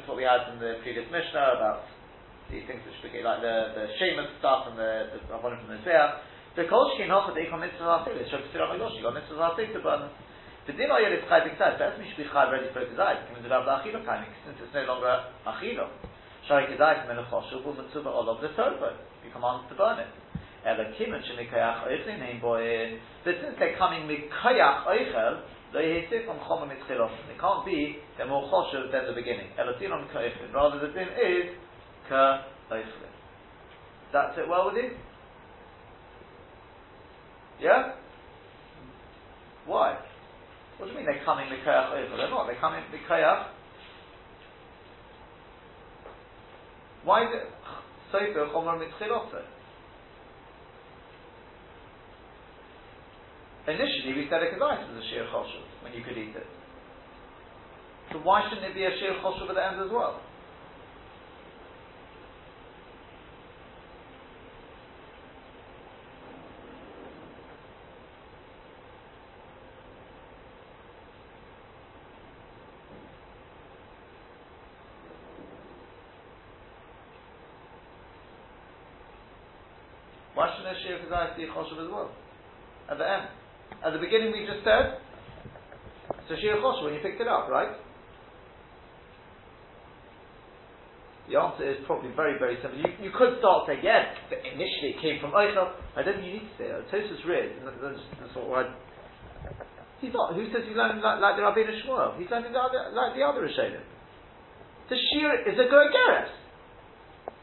what 0.07 0.17
we 0.17 0.23
had 0.23 0.47
in 0.55 0.63
the 0.63 0.79
previous 0.87 1.05
Mishnah 1.11 1.59
about 1.59 1.91
these 2.49 2.63
things 2.71 2.81
which 2.87 2.97
became 3.03 3.27
like 3.27 3.43
the, 3.43 3.75
the 3.75 3.85
Shemus 3.99 4.31
stuff 4.39 4.71
and 4.71 4.79
the, 4.79 5.11
the 5.13 5.35
Avonim 5.35 5.59
from 5.61 5.75
the 5.75 5.81
Zeh. 5.83 6.23
The 6.55 6.71
Kol 6.71 6.95
Shkin 6.95 7.11
Hocha, 7.11 7.35
they 7.35 7.51
come 7.51 7.61
mitzvah 7.61 8.07
Hasik, 8.07 8.15
they 8.15 8.25
show 8.31 8.39
Pesirah 8.39 8.71
Magosh, 8.73 8.95
you 8.95 9.03
got 9.03 9.19
mitzvah 9.19 9.59
Hasik 9.59 9.75
to 9.75 9.83
burn 9.83 10.07
them. 10.07 10.13
The 10.65 10.73
din 10.73 10.89
oil 10.89 11.13
is 11.13 11.21
chai 11.29 11.45
b'kzai. 11.45 11.77
That's 11.77 12.01
should 12.01 12.17
be 12.17 12.25
chai 12.33 12.49
ready 12.49 12.73
for 12.73 12.81
a 12.81 12.89
kzai. 12.89 13.29
Because 13.29 13.45
it's 13.45 14.07
kind 14.07 14.25
since 14.49 14.57
it's 14.65 14.73
no 14.73 14.97
longer 14.97 15.13
achilo. 15.45 15.93
Shari 16.49 16.73
kzai 16.73 17.05
from 17.05 17.13
melechoshu 17.13 17.61
bu 17.61 17.77
mitzuva 17.77 18.09
olav 18.09 18.41
the 18.41 18.49
tovo. 18.57 18.97
You 19.25 19.31
command 19.33 19.69
to 19.69 19.75
burn 19.75 19.99
it. 19.99 20.09
Ela 20.65 20.93
kimen 20.97 21.21
shemikayach 21.25 21.89
oichlin 21.89 22.21
name 22.21 22.41
boy. 22.41 22.99
But 23.25 23.35
since 23.43 23.57
they're 23.59 23.77
coming 23.77 24.09
mikayach 24.09 24.87
oichel, 24.87 25.41
they 25.73 26.07
can't 27.41 27.67
be 27.67 27.99
they're 28.17 28.29
more 28.29 28.45
choshev 28.49 28.93
than 28.93 29.07
the 29.07 29.13
beginning. 29.15 29.49
Ela 29.59 29.73
ka'ichlin. 29.75 30.53
Rather 30.55 30.79
the 30.81 30.93
din 30.93 31.09
is 31.09 31.57
ka 32.09 32.45
oichlin. 32.71 33.13
That's 34.13 34.39
it 34.39 34.49
well 34.49 34.67
with 34.67 34.77
you? 34.85 34.91
Yeah? 37.61 37.95
Why? 39.67 39.99
What 40.79 40.87
do 40.87 40.93
you 40.93 40.99
mean 40.99 41.07
they're 41.07 41.25
coming 41.25 41.47
Mikayach 41.47 41.91
over? 41.91 42.17
They're 42.17 42.31
not, 42.31 42.47
they're 42.47 42.61
coming 42.61 42.83
Mikayach. 42.93 43.49
Why 47.05 47.25
is 47.25 47.31
it 47.35 47.49
Sofer 48.13 48.53
Chomer? 48.53 48.81
Initially 53.67 54.13
we 54.13 54.29
said 54.29 54.43
a 54.43 54.53
Kedais 54.53 54.85
was 54.93 55.01
a 55.01 55.09
Shir 55.09 55.25
Choshev 55.33 55.65
when 55.83 55.93
you 55.95 56.05
could 56.05 56.19
eat 56.19 56.37
it. 56.37 56.47
So 58.13 58.19
why 58.19 58.45
shouldn't 58.49 58.67
it 58.67 58.75
be 58.75 58.85
a 58.85 58.91
Shir 58.91 59.17
Choshev 59.25 59.49
at 59.49 59.55
the 59.55 59.65
end 59.65 59.81
as 59.81 59.91
well? 59.91 60.21
Shir 80.35 80.99
Kazayas 81.07 81.37
be 81.37 81.45
a 81.45 81.49
Choshev 81.49 81.79
as 81.85 81.91
well. 81.91 82.11
At 82.91 82.99
the 82.99 83.07
end. 83.07 83.29
At 83.85 83.93
the 83.93 83.99
beginning 83.99 84.33
we 84.33 84.47
just 84.47 84.65
said, 84.65 84.99
so 86.29 86.35
Shir 86.37 86.59
Choshev 86.59 86.85
when 86.85 86.95
you 86.95 87.01
picked 87.01 87.21
it 87.21 87.29
up, 87.29 87.49
right? 87.49 87.77
The 91.25 91.41
answer 91.41 91.65
is 91.65 91.81
probably 91.87 92.13
very, 92.13 92.37
very 92.37 92.61
simple. 92.61 92.77
You, 92.77 93.09
you 93.09 93.11
could 93.17 93.41
start 93.41 93.65
saying, 93.65 93.81
yes, 93.81 94.13
but 94.29 94.45
initially 94.45 94.93
it 94.93 95.01
came 95.01 95.17
from 95.25 95.33
Eichel. 95.33 95.73
I 95.97 96.05
don't 96.05 96.21
think 96.21 96.29
you 96.29 96.37
need 96.37 96.49
to 96.53 96.57
say 96.61 96.69
that. 96.69 96.85
Tosus 96.93 97.25
read. 97.25 97.57
That's, 97.65 97.97
that's 98.21 98.37
what 98.37 98.69
I. 98.69 98.77
He's 100.05 100.13
not. 100.13 100.37
Who 100.37 100.45
says 100.53 100.69
he's 100.69 100.77
learning 100.77 101.01
like, 101.01 101.25
like 101.25 101.41
the 101.41 101.45
Rabbeinu 101.49 101.73
Shmuel? 101.81 102.21
He's 102.21 102.29
learning 102.29 102.53
like 102.53 103.17
the, 103.17 103.25
other 103.25 103.41
Rishonim. 103.41 103.81
The 104.93 105.01
Shir 105.01 105.49
is 105.49 105.57
a 105.57 105.65
Gergeres. 105.65 106.44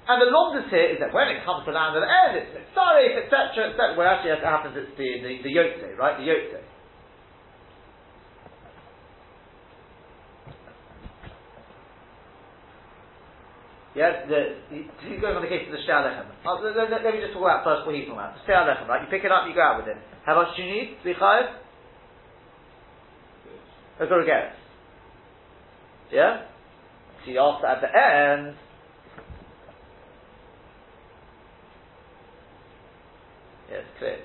And 0.07 0.17
the 0.17 0.33
longest 0.33 0.73
here 0.73 0.89
is 0.89 0.99
that 0.99 1.13
when 1.13 1.29
it 1.29 1.45
comes 1.45 1.63
to 1.65 1.71
land 1.71 1.93
of 1.93 2.01
the 2.01 2.09
end, 2.09 2.33
it's 2.41 2.51
mitzaref, 2.51 3.25
etc., 3.25 3.69
etc. 3.69 3.93
Well, 3.93 4.09
actually, 4.09 4.33
it 4.33 4.41
happens, 4.41 4.73
it's 4.73 4.91
the, 4.97 5.09
the, 5.21 5.45
the 5.45 5.51
yotze, 5.53 5.97
right? 5.97 6.17
The 6.17 6.25
yotze. 6.25 6.61
Yeah, 13.93 14.25
the, 14.25 14.55
he's 14.71 15.19
going 15.19 15.35
on 15.35 15.43
the 15.43 15.51
case 15.51 15.67
of 15.67 15.75
the 15.75 15.83
Sha'alechem. 15.83 16.23
Uh, 16.47 16.63
let, 16.63 16.89
let, 16.89 17.03
let, 17.03 17.13
me 17.13 17.19
just 17.19 17.35
talk 17.35 17.43
about 17.43 17.67
first 17.67 17.85
what 17.85 17.93
he's 17.93 18.07
talking 18.07 18.23
about. 18.23 18.39
The 18.39 18.47
Sha'alechem, 18.47 18.87
right? 18.87 19.03
You 19.03 19.11
pick 19.11 19.27
it 19.27 19.31
up, 19.31 19.43
you 19.47 19.53
go 19.53 19.61
out 19.61 19.83
with 19.83 19.91
it. 19.91 19.99
How 20.25 20.35
much 20.35 20.55
do 20.55 20.63
you 20.63 20.71
need? 20.71 20.97
Three 21.03 21.13
chayev? 21.13 21.59
To 23.99 24.07
get 24.25 24.55
Yeah? 26.11 26.47
So 27.23 27.31
you 27.31 27.39
ask 27.39 27.63
at 27.63 27.81
the 27.81 27.91
end, 27.91 28.55
Clear. 33.99 34.19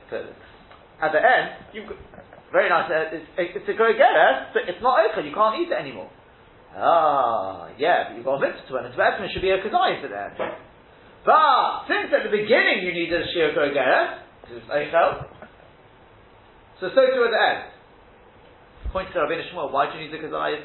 At 1.00 1.12
the 1.12 1.20
end, 1.20 1.70
you 1.72 1.84
very 2.52 2.68
nice. 2.68 2.90
Uh, 2.90 3.12
it's, 3.12 3.26
it's 3.36 3.68
a 3.68 3.76
go-getter, 3.76 4.30
but 4.54 4.62
it's 4.66 4.82
not 4.82 4.98
open. 5.04 5.26
You 5.26 5.34
can't 5.34 5.60
eat 5.60 5.70
it 5.70 5.78
anymore. 5.78 6.10
Ah, 6.76 7.68
yeah, 7.78 8.08
but 8.08 8.16
you've 8.16 8.24
got 8.24 8.36
a 8.36 8.40
mitzvah 8.40 8.68
to 8.68 8.76
it. 8.76 8.82
Mitzvah 8.90 9.02
estimate 9.12 9.30
should 9.32 9.42
be 9.42 9.50
a 9.50 9.58
kazayis 9.58 10.04
at 10.04 10.10
the 10.10 10.18
end. 10.18 10.36
But 11.24 11.88
since 11.88 12.12
at 12.14 12.22
the 12.22 12.30
beginning 12.30 12.86
you 12.86 12.92
needed 12.92 13.22
a 13.22 13.26
shir 13.34 13.54
go-getter, 13.54 14.22
because 14.42 14.62
it's 14.62 14.70
eichel, 14.70 15.26
so 16.80 16.88
so 16.94 17.02
too 17.12 17.24
at 17.24 17.32
the 17.32 17.42
end. 17.42 17.62
Point 18.92 19.12
to 19.12 19.20
Rabbi 19.20 19.42
Shmuel, 19.52 19.72
why 19.72 19.90
do 19.90 19.98
you 19.98 20.06
need 20.06 20.14
the 20.14 20.22
kazayis? 20.22 20.64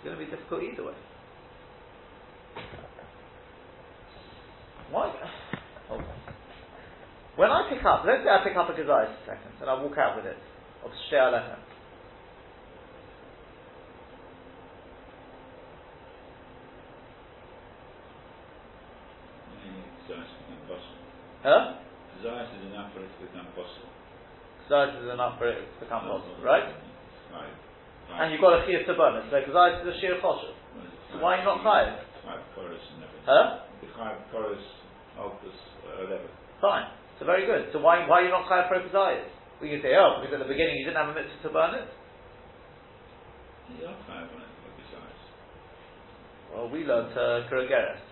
It's 0.00 0.04
going 0.04 0.18
to 0.18 0.24
be 0.24 0.30
difficult 0.50 0.72
either 0.72 0.84
way. 0.84 0.98
Why? 4.90 5.14
Oh. 5.90 6.02
When 7.36 7.50
I 7.50 7.70
pick 7.72 7.84
up, 7.84 8.02
let's 8.06 8.24
say 8.24 8.30
I 8.30 8.42
pick 8.42 8.56
up 8.56 8.68
a 8.68 8.72
gazais 8.72 9.06
a 9.06 9.18
second, 9.24 9.52
and 9.60 9.70
I 9.70 9.80
walk 9.80 9.96
out 9.98 10.16
with 10.16 10.26
it, 10.26 10.36
of 10.84 10.90
Shea 11.08 11.16
Lechem. 11.16 11.58
Huh? 21.42 21.80
Zayas 22.22 22.52
is 22.52 22.66
enough 22.68 22.92
for 22.92 23.00
it 23.00 23.08
to 23.08 23.26
become 23.26 23.46
possible. 23.56 23.88
Zayas 24.68 25.02
is 25.02 25.08
enough 25.10 25.38
for 25.38 25.48
it 25.48 25.56
to 25.56 25.80
become 25.80 26.02
possible, 26.02 26.36
right? 26.44 26.68
Right. 27.32 27.69
And 28.18 28.32
you've 28.32 28.40
got 28.40 28.58
a 28.58 28.66
chiyuv 28.66 28.86
to 28.86 28.94
burn 28.94 29.16
it. 29.22 29.24
So 29.30 29.38
because 29.38 29.54
I 29.54 29.84
the 29.84 29.94
sheer 30.00 30.18
choshev. 30.18 30.54
So 31.12 31.18
why 31.22 31.36
are 31.36 31.38
you 31.38 31.46
not 31.46 31.62
chayiv? 31.62 31.98
Huh? 33.26 33.62
Uh, 34.00 34.16
11. 36.06 36.26
Fine. 36.60 36.86
So 37.18 37.26
very 37.26 37.46
good. 37.46 37.68
So 37.72 37.80
why 37.80 38.06
why 38.08 38.20
are 38.20 38.24
you 38.24 38.30
not 38.30 38.48
chayiv 38.48 38.68
for 38.68 38.76
a 38.76 39.24
We 39.60 39.70
can 39.70 39.82
say, 39.82 39.94
oh, 39.94 40.20
because 40.22 40.40
at 40.40 40.46
the 40.46 40.52
beginning 40.52 40.78
you 40.78 40.84
didn't 40.84 40.98
have 40.98 41.08
a 41.10 41.14
mitzvah 41.14 41.48
to 41.48 41.50
burn 41.52 41.74
it. 41.74 41.88
You're 43.78 43.94
five 44.08 44.26
on 44.26 44.42
it, 44.42 44.50
his. 44.82 44.90
Well, 46.50 46.68
we 46.68 46.82
learned 46.82 47.14
uh, 47.14 47.46
Kurogeres. 47.46 48.02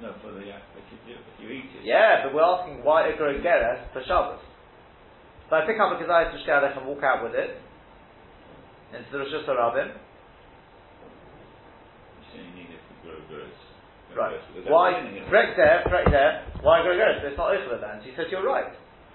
No, 0.00 0.14
for 0.22 0.30
the 0.32 0.46
act, 0.50 0.70
but 0.74 0.84
you, 0.90 1.14
you, 1.14 1.18
you 1.42 1.48
eat 1.58 1.70
it. 1.74 1.84
Yeah, 1.84 2.22
but 2.24 2.34
we're 2.34 2.46
asking 2.46 2.84
why 2.84 3.08
a 3.08 3.16
Kurogeres 3.18 3.92
for 3.92 4.02
Shabbos. 4.06 4.38
So 5.50 5.56
I 5.56 5.66
pick 5.66 5.76
up 5.82 5.90
a 5.90 6.02
Kazayas 6.02 6.30
Mishkadech 6.32 6.78
and 6.78 6.86
walk 6.86 7.02
out 7.02 7.24
with 7.24 7.34
it 7.34 7.58
into 8.92 9.08
the 9.10 9.18
Rosh 9.18 9.32
Hashanah 9.32 9.96
You 12.36 12.44
need 12.54 12.68
to 12.68 12.78
grow. 13.02 13.48
Right. 14.16 14.36
Why? 14.68 14.92
Correct 15.28 15.56
there, 15.56 15.82
correct 15.88 16.10
there. 16.10 16.44
Why 16.60 16.80
Gregoris? 16.84 17.24
It's 17.24 17.36
not 17.36 17.56
Eichel 17.56 17.80
then. 17.80 18.04
She 18.04 18.12
says 18.16 18.26
you're 18.30 18.44
right. 18.44 18.68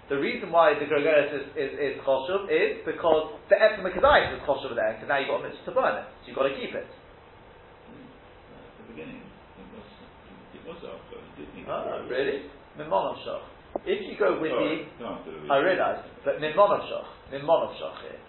The 0.10 0.18
reason 0.18 0.52
why 0.52 0.74
the 0.74 0.86
Gregoris 0.90 1.30
is, 1.36 1.46
is, 1.54 1.72
is 1.78 1.94
choshev 2.02 2.50
is 2.50 2.82
because 2.86 3.38
the 3.50 3.56
Etzem 3.56 3.86
Kedai 3.86 4.34
is 4.34 4.42
choshev 4.48 4.74
there, 4.74 4.98
because 4.98 5.10
now 5.10 5.20
you've 5.20 5.30
got 5.30 5.46
a 5.46 5.50
mitzvah 5.50 5.66
to 5.70 5.72
burn 5.72 5.96
it. 6.02 6.08
So 6.22 6.28
you've 6.28 6.40
got 6.40 6.48
to 6.50 6.56
keep 6.58 6.74
it. 6.74 6.88
Hmm. 6.88 8.08
At 8.58 8.76
the 8.82 8.86
beginning, 8.90 9.22
it 9.22 9.68
was, 9.76 9.88
it 10.56 10.64
was 10.66 10.80
after. 10.82 11.22
It 11.22 11.34
did 11.38 11.50
need 11.54 11.70
Oh, 11.70 11.84
to 11.84 12.02
ah, 12.02 12.10
really? 12.10 12.48
If 13.86 14.00
you 14.08 14.16
go 14.18 14.40
with 14.40 14.52
Sorry, 14.52 14.88
the, 14.98 15.04
no, 15.04 15.20
after 15.20 15.32
the 15.32 15.54
I 15.54 15.58
realise, 15.60 16.02
but 16.24 16.40
Mimon 16.40 16.82
Shach, 16.88 17.08
Mimon 17.30 17.76
here. 17.76 18.20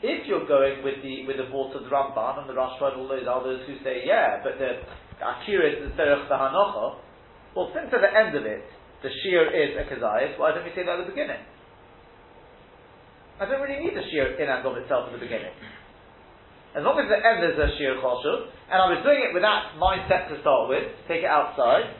If 0.00 0.28
you're 0.30 0.46
going 0.46 0.84
with 0.86 1.02
the 1.02 1.26
with 1.26 1.42
the 1.42 1.50
thoughts 1.50 1.74
of 1.74 1.82
the 1.82 1.90
Ramban 1.90 2.38
and 2.38 2.48
the 2.48 2.54
Rashba 2.54 2.94
and 2.94 3.02
all 3.02 3.08
those 3.08 3.26
others 3.26 3.66
who 3.66 3.82
say, 3.82 4.06
yeah, 4.06 4.38
but 4.46 4.54
the 4.58 4.86
Akira 5.18 5.66
is 5.74 5.90
the 5.90 5.90
Derech 5.98 6.30
the 6.30 6.38
Hanocha, 6.38 7.02
well, 7.56 7.74
since 7.74 7.90
at 7.90 7.98
the 7.98 8.12
end 8.14 8.38
of 8.38 8.46
it, 8.46 8.62
the 9.02 9.10
shear 9.22 9.50
is 9.50 9.74
a 9.74 9.82
kazayas, 9.90 10.38
why 10.38 10.54
don't 10.54 10.62
we 10.62 10.70
say 10.70 10.86
that 10.86 11.02
at 11.02 11.06
the 11.06 11.10
beginning? 11.10 11.42
I 13.40 13.46
don't 13.46 13.62
really 13.62 13.82
need 13.82 13.94
the 13.98 14.06
shear 14.10 14.38
in 14.38 14.46
and 14.46 14.66
of 14.66 14.76
itself 14.78 15.10
at 15.10 15.18
the 15.18 15.22
beginning. 15.22 15.54
As 16.78 16.82
long 16.86 16.98
as 16.98 17.10
the 17.10 17.18
end 17.18 17.42
there's 17.42 17.58
a 17.58 17.74
shear 17.78 17.98
choshev, 17.98 18.54
and 18.70 18.78
I 18.78 18.86
was 18.90 19.02
doing 19.02 19.18
it 19.18 19.34
with 19.34 19.42
that 19.42 19.74
mindset 19.78 20.30
to 20.30 20.38
start 20.42 20.68
with, 20.68 20.86
take 21.10 21.26
it 21.26 21.30
outside, 21.30 21.90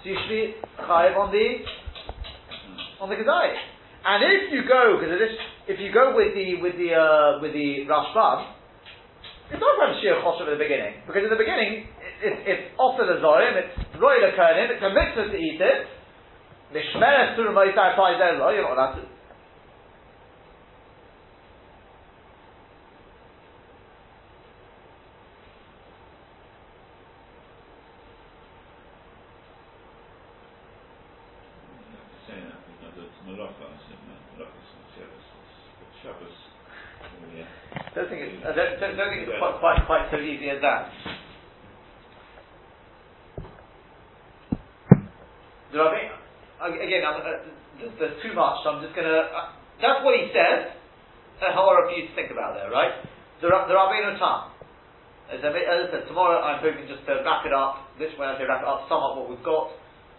so 0.00 0.12
you 0.12 0.16
should 0.20 0.28
be 0.28 0.44
chayiv 0.84 1.16
on 1.16 1.32
the 1.32 1.64
on 3.00 3.08
the 3.08 3.16
kazayas. 3.16 3.56
And 4.04 4.20
if 4.20 4.52
you 4.52 4.68
go, 4.68 5.00
because 5.00 5.16
if 5.66 5.80
you 5.80 5.92
go 5.92 6.12
with 6.16 6.34
the 6.34 6.60
with 6.60 6.76
the 6.76 6.92
uh, 6.92 7.40
with 7.40 7.52
the 7.52 7.88
Rashbam, 7.88 8.52
it 9.48 9.56
does 9.56 9.76
have 9.80 9.96
sheer 10.00 10.20
choshev 10.20 10.48
at 10.48 10.58
the 10.58 10.62
beginning 10.62 11.00
because 11.06 11.24
in 11.24 11.30
the 11.32 11.40
beginning 11.40 11.88
it, 12.00 12.14
it, 12.20 12.34
it's 12.44 12.66
often 12.76 13.08
a 13.08 13.16
zorim, 13.24 13.56
it's 13.56 13.72
royal 14.00 14.32
kernim, 14.36 14.68
it's 14.68 14.84
a 14.84 14.92
mitzvah 14.92 15.32
to 15.32 15.38
eat 15.38 15.60
it. 15.60 15.88
The 16.72 16.80
shmeres 16.92 17.36
through 17.36 17.54
moisai 17.54 17.92
applies 17.92 18.18
there, 18.18 18.36
you're 18.36 18.62
not 18.62 18.76
allowed 18.76 18.94
to. 19.00 19.14
It's 32.14 32.32
it? 33.08 33.20
Morocco's 33.26 33.84
and 33.92 34.88
Shabbos. 34.96 35.43
Don't 37.94 38.08
think 38.10 38.20
it's, 38.20 38.44
I 38.44 38.52
don't, 38.52 38.76
don't, 38.80 38.96
don't 38.96 39.08
think 39.08 39.24
it's 39.24 39.38
quite, 39.40 39.56
quite 39.60 39.80
quite 39.86 40.04
so 40.12 40.20
easy 40.20 40.50
as 40.50 40.60
that. 40.60 40.92
Do 45.72 45.80
I 45.80 45.90
mean? 45.96 46.10
Again, 46.60 47.02
I'm, 47.02 47.18
uh, 47.18 47.40
there's, 47.98 48.22
too 48.22 48.34
much, 48.36 48.62
so 48.62 48.70
I'm 48.70 48.82
just 48.84 48.94
going 48.94 49.08
to. 49.08 49.18
Uh, 49.32 49.56
that's 49.80 50.04
what 50.04 50.14
he 50.14 50.30
says. 50.30 50.76
A 51.42 51.50
horror 51.50 51.90
for 51.90 51.94
you 51.96 52.06
to 52.08 52.14
think 52.14 52.30
about 52.30 52.54
there, 52.54 52.70
right? 52.70 52.94
The 53.42 53.48
the 53.48 53.74
Rabbeinu 53.74 54.16
Tam. 54.20 54.54
As 55.32 55.40
I, 55.40 55.50
said, 55.90 56.06
tomorrow 56.06 56.38
I'm 56.40 56.60
hoping 56.60 56.86
just 56.86 57.02
to 57.08 57.24
wrap 57.24 57.44
it 57.44 57.52
up. 57.52 57.90
This 57.98 58.12
when 58.20 58.28
I 58.28 58.38
say 58.38 58.44
wrap 58.44 58.62
it 58.62 58.68
up, 58.68 58.86
sum 58.88 59.02
up 59.02 59.16
what 59.16 59.28
we've 59.28 59.42
got. 59.42 59.72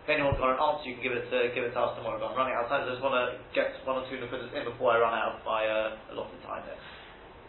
If 0.06 0.14
anyone's 0.14 0.38
got 0.38 0.54
an 0.54 0.62
answer, 0.62 0.86
you 0.86 1.02
can 1.02 1.04
give 1.10 1.18
it 1.18 1.26
to 1.34 1.50
give 1.58 1.66
it 1.66 1.74
to 1.74 1.82
us 1.82 1.98
tomorrow. 1.98 2.22
But 2.22 2.30
I'm 2.30 2.38
running 2.38 2.54
out 2.54 2.70
of 2.70 2.70
time. 2.70 2.86
so 2.86 2.94
I 2.94 2.94
just 2.94 3.02
want 3.02 3.18
to 3.18 3.42
get 3.58 3.74
one 3.90 3.98
or 3.98 4.06
two 4.06 4.22
nukudas 4.22 4.54
in 4.54 4.62
before 4.70 4.94
I 4.94 5.02
run 5.02 5.18
out 5.18 5.34
of 5.34 5.42
my 5.42 5.66
uh, 5.66 6.14
allotted 6.14 6.38
time 6.46 6.62
there. 6.70 6.78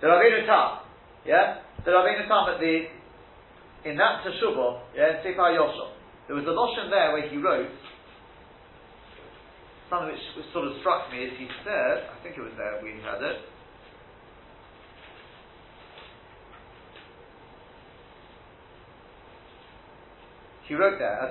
The 0.00 0.08
Rabbeinu 0.08 0.48
Tam, 0.48 0.88
yeah, 1.28 1.60
the 1.84 1.92
Rabbeinu 1.92 2.24
Tam 2.24 2.48
at 2.48 2.56
the 2.56 2.88
in 3.84 4.00
that 4.00 4.24
Teshuvah, 4.24 4.96
yeah, 4.96 5.20
Sefer 5.20 5.36
HaYashar, 5.36 5.92
there 6.32 6.36
was 6.36 6.48
a 6.48 6.56
lotion 6.56 6.88
there 6.88 7.12
where 7.12 7.28
he 7.28 7.36
wrote 7.36 7.68
something 9.92 10.16
which, 10.16 10.48
sort 10.56 10.66
of 10.66 10.80
struck 10.80 11.12
me 11.12 11.28
as 11.28 11.36
he 11.36 11.46
said. 11.60 12.08
I 12.08 12.16
think 12.24 12.40
it 12.40 12.42
was 12.42 12.56
there 12.56 12.80
we 12.80 12.96
had 13.04 13.20
it. 13.20 13.36
He 20.66 20.74
wrote 20.74 20.98
there 20.98 21.20
as 21.20 21.30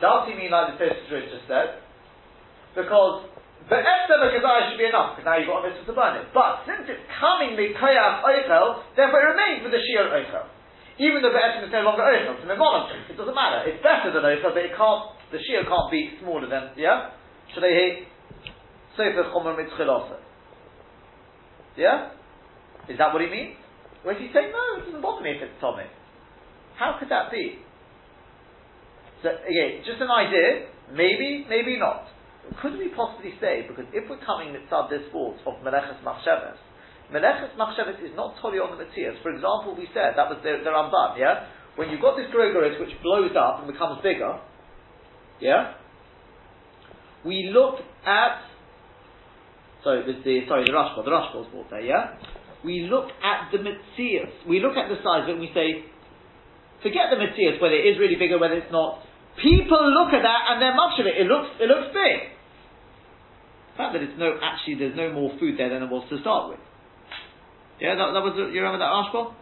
Does 0.00 0.28
he 0.28 0.36
mean 0.36 0.52
like 0.52 0.76
the 0.76 0.76
Tosfos 0.76 1.24
just 1.32 1.48
said? 1.48 1.80
Because 2.76 3.32
the 3.66 3.80
Esther 3.80 4.20
Kazai 4.20 4.70
should 4.70 4.78
be 4.78 4.86
enough, 4.86 5.16
because 5.16 5.26
now 5.26 5.36
you've 5.40 5.50
got 5.50 5.64
a 5.64 5.72
mitzvah 5.72 5.90
to 5.90 5.96
burn 5.96 6.14
it. 6.20 6.30
But 6.30 6.68
since 6.68 6.86
it's 6.86 7.02
coming 7.18 7.56
the 7.56 7.74
Koyach 7.74 8.22
Oichel, 8.22 8.84
therefore 8.94 9.24
it 9.24 9.28
remains 9.34 9.60
with 9.64 9.72
the 9.72 9.82
Shir 9.82 10.06
Oichel. 10.12 10.46
Even 11.00 11.20
though 11.20 11.32
the 11.32 11.40
Esther 11.40 11.66
is 11.66 11.72
no 11.72 11.82
longer 11.82 12.04
Oichel, 12.04 12.38
it's 12.38 12.44
an 12.46 12.52
involuntary, 12.52 13.02
it 13.08 13.16
doesn't 13.16 13.34
matter. 13.34 13.66
It's 13.66 13.82
better 13.82 14.12
than 14.12 14.22
Oichel, 14.22 14.52
but 14.54 14.62
it 14.62 14.76
can't, 14.76 15.02
the 15.32 15.40
Shir 15.42 15.64
can't 15.66 15.90
be 15.90 16.14
smaller 16.22 16.46
than, 16.46 16.76
yeah? 16.76 17.16
Should 17.50 17.64
they 17.64 17.74
hit 17.74 17.94
Sefer 18.94 19.32
Chomer 19.34 19.56
Mitzchilasa? 19.56 20.22
Yeah? 21.74 22.12
Is 22.88 22.98
that 22.98 23.12
what 23.12 23.20
he 23.20 23.28
means? 23.28 23.58
Or 24.04 24.14
is 24.14 24.22
he 24.22 24.30
saying, 24.30 24.54
no, 24.54 24.78
it 24.78 24.86
doesn't 24.86 25.02
bother 25.02 25.26
me 25.26 25.34
if 25.34 25.42
it's 25.42 25.58
Tommy? 25.60 25.90
How 26.78 26.96
could 27.00 27.10
that 27.10 27.32
be? 27.32 27.65
So 29.22 29.30
again, 29.32 29.82
just 29.84 30.00
an 30.00 30.10
idea. 30.10 30.68
Maybe, 30.92 31.46
maybe 31.48 31.78
not. 31.78 32.06
Could 32.62 32.78
we 32.78 32.94
possibly 32.94 33.34
say 33.40 33.66
because 33.66 33.90
if 33.92 34.08
we're 34.08 34.22
coming 34.22 34.54
mitzad 34.54 34.90
this 34.90 35.02
fault 35.10 35.36
of 35.46 35.54
meleches 35.66 35.98
machshavas, 36.06 36.60
meleches 37.10 37.50
machshavas 37.58 37.98
is 38.04 38.14
not 38.14 38.36
totally 38.40 38.62
on 38.62 38.76
the 38.76 38.84
Matthias. 38.84 39.18
For 39.22 39.34
example, 39.34 39.74
we 39.76 39.88
said 39.90 40.14
that 40.14 40.30
was 40.30 40.38
the, 40.46 40.62
the 40.62 40.70
Ramban. 40.70 41.18
Yeah, 41.18 41.50
when 41.74 41.90
you've 41.90 42.00
got 42.00 42.16
this 42.16 42.30
Gregoris 42.30 42.78
which 42.78 42.94
blows 43.02 43.34
up 43.34 43.64
and 43.64 43.72
becomes 43.72 43.98
bigger. 44.02 44.38
Yeah, 45.40 45.74
we 47.24 47.50
look 47.52 47.82
at. 48.06 48.46
Sorry, 49.82 50.06
was 50.06 50.22
the 50.24 50.46
sorry 50.46 50.64
the 50.64 50.72
Rashba. 50.72 51.04
The 51.04 51.10
Rashba 51.10 51.34
was 51.42 51.48
brought 51.50 51.70
there. 51.70 51.82
Yeah, 51.82 52.14
we 52.64 52.88
look 52.90 53.10
at 53.22 53.50
the 53.52 53.58
Matthias. 53.58 54.34
We 54.48 54.60
look 54.60 54.76
at 54.76 54.88
the 54.88 54.98
size 55.02 55.24
of 55.24 55.28
it 55.30 55.32
and 55.38 55.40
we 55.40 55.50
say, 55.54 55.86
forget 56.86 57.10
the 57.10 57.18
Matthias 57.18 57.58
whether 57.58 57.74
it 57.74 57.82
is 57.82 57.98
really 57.98 58.14
bigger, 58.14 58.38
whether 58.38 58.54
it's 58.54 58.70
not. 58.70 59.02
People 59.42 59.82
look 59.90 60.14
at 60.14 60.22
that 60.22 60.42
and 60.54 60.62
they're 60.62 60.78
much 60.78 60.96
of 61.02 61.04
it. 61.10 61.18
It 61.18 61.26
looks, 61.26 61.50
it 61.58 61.66
looks 61.66 61.90
big. 61.90 62.30
The 63.74 63.76
fact 63.76 63.90
that 63.98 64.02
it's 64.06 64.16
no, 64.16 64.38
actually 64.38 64.78
there's 64.78 64.96
no 64.96 65.10
more 65.12 65.34
food 65.36 65.58
there 65.58 65.68
than 65.68 65.84
there 65.84 65.90
was 65.90 66.06
to 66.08 66.16
start 66.22 66.54
with. 66.54 66.62
Yeah, 67.82 67.98
that, 67.98 68.16
that 68.16 68.22
was, 68.24 68.32
you 68.38 68.62
remember 68.62 68.80
that 68.80 68.88
Ashbal? 68.88 69.36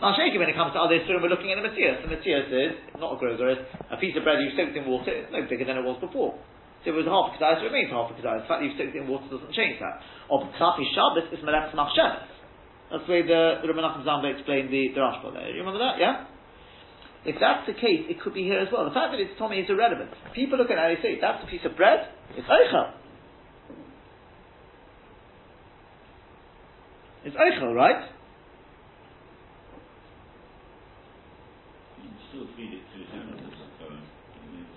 Now, 0.00 0.16
shaking 0.16 0.40
when 0.40 0.48
it 0.48 0.56
comes 0.56 0.72
to 0.72 0.80
other 0.80 0.96
Yisurim, 0.96 1.20
we're 1.20 1.32
looking 1.32 1.52
at 1.52 1.60
the 1.60 1.66
Matthias. 1.68 2.00
The 2.04 2.08
Matthias 2.08 2.48
is, 2.48 2.72
not 2.96 3.16
a 3.16 3.18
groger, 3.20 3.52
is 3.52 3.60
a 3.92 3.96
piece 4.00 4.16
of 4.16 4.24
bread 4.24 4.40
you 4.40 4.52
soaked 4.56 4.76
in 4.76 4.84
water, 4.88 5.12
it's 5.12 5.32
no 5.32 5.44
bigger 5.44 5.64
than 5.64 5.80
it 5.80 5.84
was 5.84 6.00
before. 6.00 6.36
So 6.84 6.92
it 6.92 6.96
was 6.96 7.08
half 7.08 7.32
a 7.32 7.36
kedai, 7.36 7.60
it 7.60 7.68
remains 7.68 7.92
half 7.92 8.12
a 8.12 8.14
kedai. 8.16 8.44
The 8.44 8.48
fact 8.48 8.60
that 8.60 8.64
you've 8.68 8.76
soaked 8.76 8.92
it 8.92 9.04
in 9.04 9.08
water 9.08 9.28
doesn't 9.28 9.52
change 9.56 9.80
that. 9.80 10.04
Of 10.28 10.52
Ksafi 10.56 10.84
Shabbos 10.92 11.28
is 11.32 11.40
Melech 11.44 11.72
Machshavas. 11.72 12.28
That's 12.92 13.04
the 13.08 13.12
way 13.12 13.22
the, 13.24 13.64
the 13.64 13.72
Rabbi 13.72 14.04
Ziemba 14.04 14.36
explained 14.36 14.68
the, 14.68 14.94
the 14.94 15.00
Rashba 15.00 15.32
there. 15.32 15.48
You 15.50 15.64
remember 15.64 15.80
that, 15.80 15.96
yeah? 15.98 16.28
If 17.26 17.36
that's 17.40 17.66
the 17.66 17.74
case, 17.74 18.06
it 18.06 18.20
could 18.22 18.34
be 18.34 18.44
here 18.44 18.60
as 18.60 18.68
well. 18.72 18.84
The 18.84 18.94
fact 18.94 19.10
that 19.10 19.18
it's 19.18 19.34
Tommy 19.36 19.58
is 19.58 19.66
irrelevant. 19.68 20.10
People 20.32 20.58
look 20.58 20.70
at 20.70 20.78
it 20.78 20.82
and 20.86 20.96
they 20.96 21.02
say, 21.02 21.18
that's 21.20 21.42
a 21.42 21.50
piece 21.50 21.66
of 21.66 21.76
bread, 21.76 22.06
it's 22.38 22.46
Eichel. 22.46 22.94
It's 27.26 27.34
Eichel, 27.34 27.74
right? 27.74 28.06
You 31.98 32.06
can 32.06 32.18
still 32.30 32.46
feed 32.54 32.78
it 32.78 32.86
to 32.86 32.96
his 33.02 33.10
animals, 33.10 33.58
so 33.82 33.90
it 33.90 33.98
is. 34.62 34.70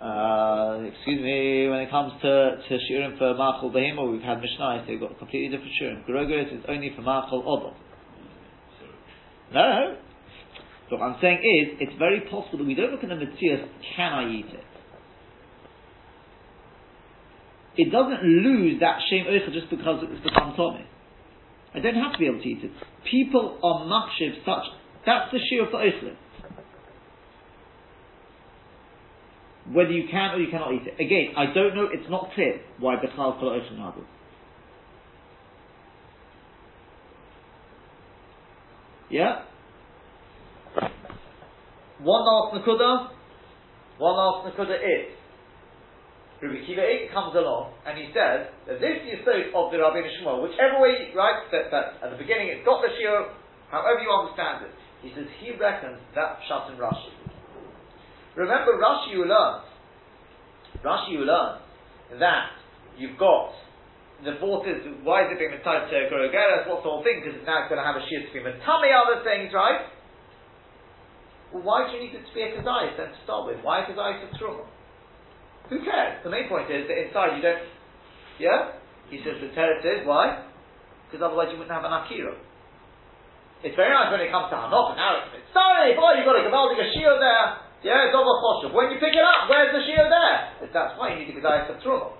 Uh, 0.00 0.88
excuse 0.88 1.20
me, 1.20 1.68
when 1.68 1.80
it 1.80 1.90
comes 1.90 2.16
to, 2.22 2.56
to 2.56 2.78
shiurim 2.88 3.18
for 3.18 3.34
Machal 3.36 3.70
Behemo, 3.70 4.10
we've 4.10 4.22
had 4.22 4.40
Mishnah, 4.40 4.82
so 4.86 4.90
we've 4.90 4.98
got 4.98 5.18
completely 5.18 5.54
different 5.54 5.76
shiurim. 5.76 6.08
Gerogeres 6.08 6.48
is 6.56 6.64
only 6.68 6.90
for 6.96 7.02
Machal 7.02 7.44
Odom. 7.44 7.76
No. 9.52 9.96
So 10.88 10.96
what 10.96 11.04
I'm 11.04 11.16
saying 11.20 11.38
is, 11.38 11.78
it's 11.80 11.98
very 11.98 12.20
possible 12.22 12.58
that 12.58 12.66
we 12.66 12.74
don't 12.74 12.90
look 12.90 13.02
at 13.02 13.08
the 13.08 13.16
Matthias, 13.16 13.68
can 13.96 14.12
I 14.12 14.30
eat 14.30 14.46
it? 14.46 14.64
It 17.74 17.90
doesn't 17.90 18.22
lose 18.22 18.80
that 18.80 19.00
shame 19.08 19.24
oicha 19.24 19.52
just 19.52 19.70
because 19.70 20.04
it's 20.04 20.22
become 20.22 20.54
Tomei. 20.54 20.84
I 21.74 21.80
don't 21.80 21.94
have 21.94 22.12
to 22.12 22.18
be 22.18 22.26
able 22.26 22.42
to 22.42 22.48
eat 22.48 22.64
it. 22.64 22.70
People 23.10 23.58
are 23.62 23.86
machshiv 23.86 24.44
such, 24.44 24.64
that's 25.06 25.32
the 25.32 25.38
shiur 25.38 25.70
for 25.70 25.78
oichlim. 25.78 26.16
whether 29.70 29.92
you 29.92 30.08
can 30.10 30.34
or 30.34 30.38
you 30.38 30.50
cannot 30.50 30.72
eat 30.74 30.82
it. 30.86 30.94
Again, 31.00 31.34
I 31.36 31.46
don't 31.52 31.74
know, 31.74 31.88
it's 31.90 32.08
not 32.10 32.30
clear 32.34 32.60
why 32.78 32.96
Bechal 32.96 33.38
Kol 33.38 33.50
Ocean 33.50 33.78
Yeah? 39.12 39.44
One 42.00 42.24
last 42.24 42.56
Nakuda, 42.56 43.12
one 44.00 44.16
last 44.16 44.48
Nakuda 44.48 44.80
is, 44.80 45.12
Rabbi 46.40 46.64
Kiva 46.66 46.82
comes 47.12 47.36
along 47.36 47.76
and 47.86 47.94
he 48.00 48.08
says 48.10 48.50
that 48.66 48.80
this 48.80 48.98
is 49.06 49.22
the 49.22 49.54
of 49.54 49.70
the 49.70 49.78
Rabbi 49.78 50.02
Shmuel, 50.18 50.42
whichever 50.42 50.80
way 50.80 51.12
writes 51.14 51.46
that, 51.52 51.70
that 51.70 52.02
at 52.02 52.10
the 52.10 52.18
beginning 52.18 52.50
it's 52.50 52.64
got 52.64 52.80
the 52.80 52.88
shiur, 52.88 53.36
however 53.70 54.00
you 54.00 54.10
understand 54.10 54.64
it. 54.66 54.74
He 55.04 55.12
says 55.14 55.28
he 55.38 55.54
reckons 55.60 56.00
that 56.16 56.40
Shat 56.48 56.72
in 56.72 56.80
Rashi. 56.80 57.12
Remember, 58.34 58.80
Rashi 58.80 59.12
you 59.12 59.28
learn, 59.28 59.60
Rashi 60.82 61.12
you 61.12 61.22
learn 61.28 61.60
that 62.18 62.48
you've 62.96 63.18
got 63.18 63.52
the 64.22 64.38
fourth 64.38 64.66
is 64.70 64.78
why 65.02 65.26
is 65.26 65.34
it 65.34 65.38
being 65.38 65.54
tied 65.66 65.90
to 65.90 65.96
Grogeres? 66.06 66.70
What's 66.70 66.86
the 66.86 66.90
whole 66.90 67.02
thing? 67.02 67.22
Because 67.22 67.42
now 67.42 67.66
it's 67.66 67.70
going 67.70 67.82
to 67.82 67.86
have 67.86 67.98
a 67.98 68.04
shear 68.06 68.22
to 68.22 68.30
be 68.30 68.38
Matami 68.38 68.94
other 68.94 69.22
things, 69.26 69.50
right? 69.50 69.90
Well, 71.50 71.66
why 71.66 71.90
do 71.90 71.98
you 71.98 72.06
need 72.06 72.14
it 72.14 72.24
to 72.24 72.32
be 72.32 72.46
a 72.46 72.54
Kazayas 72.54 72.96
then 72.96 73.10
to 73.10 73.20
start 73.26 73.50
with? 73.50 73.58
Why 73.66 73.82
a 73.82 73.90
Kazayas 73.90 74.22
for 74.24 74.30
Truma? 74.38 74.64
Who 75.68 75.82
cares? 75.82 76.22
The 76.22 76.30
main 76.30 76.46
point 76.46 76.70
is 76.70 76.86
that 76.86 76.96
inside 76.96 77.34
you 77.36 77.42
don't. 77.42 77.66
Yeah? 78.38 78.78
He 79.10 79.20
says 79.26 79.42
the 79.42 79.50
teretz 79.52 79.84
is 79.84 80.06
why? 80.06 80.46
Because 81.10 81.20
otherwise 81.20 81.50
you 81.52 81.58
wouldn't 81.60 81.74
have 81.74 81.84
an 81.84 81.92
Akira. 81.92 82.32
It's 83.62 83.76
very 83.76 83.92
nice 83.94 84.10
when 84.10 84.22
it 84.22 84.32
comes 84.32 84.50
to 84.50 84.58
Hanok 84.58 84.98
now 84.98 85.22
it's 85.22 85.46
sorry, 85.54 85.94
boy, 85.94 86.18
you've 86.18 86.26
got 86.26 86.34
a 86.34 86.42
Gavaldig 86.42 86.82
Ashir 86.82 87.14
there. 87.20 87.46
Yeah, 87.82 88.06
it's 88.06 88.14
over. 88.14 88.70
When 88.70 88.94
you 88.94 88.98
pick 89.02 89.14
it 89.14 89.26
up, 89.26 89.50
where's 89.50 89.74
the 89.74 89.82
shiur 89.82 90.06
there? 90.06 90.70
That's 90.70 90.94
why 90.94 91.14
you 91.14 91.18
need 91.18 91.34
the 91.34 91.42
gedayah 91.42 91.66
of 91.66 91.82
truma. 91.82 92.14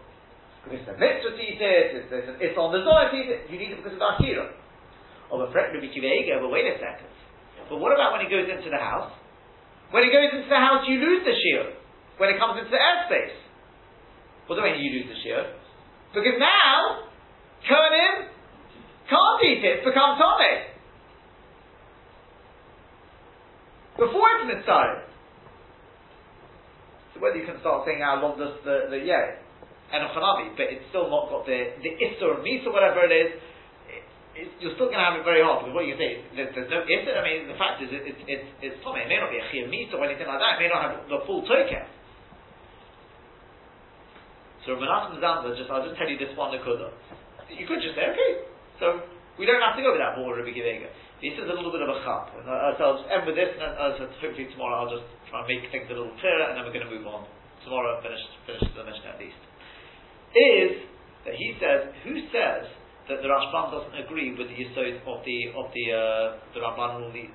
It's 0.70 0.86
a 0.86 0.94
mitzvah 0.94 1.34
it, 1.34 2.06
it's, 2.06 2.28
it's, 2.38 2.58
on 2.58 2.70
the 2.70 2.86
zohar 2.86 3.10
it, 3.10 3.50
you 3.50 3.58
need 3.58 3.74
it 3.74 3.82
because 3.82 3.98
of 3.98 4.02
akira. 4.02 4.54
Or 5.26 5.42
oh, 5.42 5.46
the 5.46 5.50
fret 5.50 5.74
Kiva 5.74 6.38
but 6.38 6.50
wait 6.52 6.70
a 6.70 6.78
second. 6.78 7.10
But 7.66 7.80
what 7.80 7.90
about 7.90 8.14
when 8.14 8.22
it 8.22 8.30
goes 8.30 8.46
into 8.46 8.70
the 8.70 8.78
house? 8.78 9.10
When 9.90 10.04
it 10.04 10.12
goes 10.12 10.28
into 10.28 10.48
the 10.48 10.60
house, 10.60 10.84
you 10.86 11.00
lose 11.00 11.24
the 11.24 11.34
shiur. 11.34 11.72
When 12.20 12.30
it 12.30 12.38
comes 12.38 12.60
into 12.60 12.70
the 12.70 12.78
airspace. 12.78 13.36
What 14.46 14.56
do 14.56 14.62
I 14.62 14.72
mean 14.72 14.84
you 14.84 15.02
lose 15.02 15.08
the 15.08 15.18
shiur? 15.18 15.56
Because 16.14 16.36
now, 16.38 17.08
Kohanim 17.64 18.28
can't 19.08 19.40
eat 19.44 19.64
it, 19.64 19.80
it's 19.80 19.84
become 19.84 20.20
Tomei. 20.20 20.72
Before 23.96 24.28
it's 24.36 24.46
mitzvah. 24.48 25.08
So 27.14 27.20
whether 27.20 27.36
you 27.36 27.46
can 27.46 27.60
start 27.60 27.84
saying 27.86 28.00
how 28.00 28.20
long 28.20 28.38
does 28.38 28.56
the, 28.64 28.88
the 28.90 28.98
yeah, 29.04 29.40
Enochanavi, 29.92 30.56
but 30.56 30.66
it's 30.72 30.88
still 30.88 31.12
not 31.12 31.28
got 31.28 31.44
the, 31.44 31.76
the 31.84 31.92
Issa 32.00 32.24
or 32.24 32.40
Misa, 32.40 32.72
whatever 32.72 33.04
it 33.04 33.12
is, 33.12 33.30
it, 34.32 34.48
you're 34.64 34.72
still 34.80 34.88
going 34.88 34.96
to 34.96 35.04
have 35.04 35.20
it 35.20 35.28
very 35.28 35.44
hard 35.44 35.60
because 35.60 35.76
what 35.76 35.84
you 35.84 35.92
say, 36.00 36.24
there's, 36.32 36.48
there's 36.56 36.72
no 36.72 36.80
Issa, 36.88 37.12
I 37.12 37.22
mean, 37.22 37.52
the 37.52 37.58
fact 37.60 37.84
is, 37.84 37.92
it, 37.92 38.02
it, 38.08 38.16
it's, 38.24 38.48
it's 38.64 38.76
Tomei, 38.80 39.04
it 39.04 39.10
may 39.12 39.20
not 39.20 39.28
be 39.28 39.36
a 39.36 39.44
Chiyah 39.52 39.68
Misa 39.68 40.00
or 40.00 40.08
anything 40.08 40.24
like 40.24 40.40
that, 40.40 40.56
it 40.56 40.60
may 40.64 40.70
not 40.72 40.80
have 40.80 40.94
the 41.12 41.20
full 41.28 41.44
token. 41.44 41.84
So 44.64 44.78
Menachem 44.78 45.18
Ziemba, 45.18 45.52
just, 45.58 45.68
I'll 45.68 45.84
just 45.84 45.98
tell 45.98 46.08
you 46.08 46.16
this 46.16 46.32
one 46.38 46.54
Nakuda. 46.54 46.94
You 47.52 47.66
could 47.68 47.82
just 47.82 47.98
say, 47.98 48.08
okay, 48.08 48.32
so 48.80 49.04
we 49.36 49.44
don't 49.44 49.60
have 49.60 49.76
to 49.76 49.82
go 49.82 49.92
with 49.92 50.00
that 50.00 50.16
more 50.16 50.38
Rabbi 50.38 50.54
Givega. 50.54 50.88
This 51.18 51.38
is 51.38 51.46
a 51.46 51.54
little 51.54 51.70
bit 51.70 51.82
of 51.82 51.90
a 51.90 51.98
chap. 52.02 52.34
And 52.34 52.46
uh, 52.46 52.74
so 52.78 52.80
I'll 52.82 52.98
just 52.98 53.10
end 53.10 53.26
with 53.26 53.38
this, 53.38 53.52
and 53.54 53.74
uh, 53.78 53.94
so 53.98 54.10
hopefully 54.18 54.50
tomorrow 54.54 54.82
I'll 54.82 54.90
just 54.90 55.06
try 55.30 55.42
and 55.42 55.48
make 55.50 55.66
things 55.70 55.86
a 55.90 55.94
little 55.94 56.14
clearer, 56.18 56.50
and 56.50 56.58
then 56.58 56.62
we're 56.66 56.74
going 56.74 56.86
to 56.86 56.94
move 56.94 57.06
on. 57.06 57.26
Tomorrow 57.62 58.02
finish, 58.02 58.22
finish 58.42 58.64
the 58.74 58.82
mission 58.82 59.06
at 59.06 59.18
least. 59.22 59.38
Is 60.32 60.88
that 61.28 61.34
he 61.36 61.54
says, 61.60 61.92
who 62.04 62.16
says 62.32 62.64
that 63.08 63.20
the 63.20 63.28
Rashbam 63.28 63.72
doesn't 63.72 63.96
agree 64.00 64.32
with 64.32 64.48
the 64.48 64.56
Yisod 64.56 65.04
of 65.04 65.20
the 65.24 65.38
of 65.52 65.68
the 65.76 65.84
uh, 65.92 66.26
the 66.56 66.60
Ramban 66.64 67.04
rule, 67.04 67.12
the, 67.12 67.28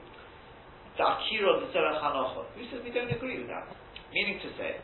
Akira 0.97 1.47
of 1.53 1.61
the 1.61 1.69
Zerach 1.69 2.01
Hanocha? 2.01 2.49
Who 2.57 2.63
says 2.73 2.81
we 2.81 2.89
don't 2.89 3.11
agree 3.13 3.37
with 3.37 3.47
that? 3.53 3.69
Meaning 4.09 4.41
to 4.41 4.49
say, 4.57 4.81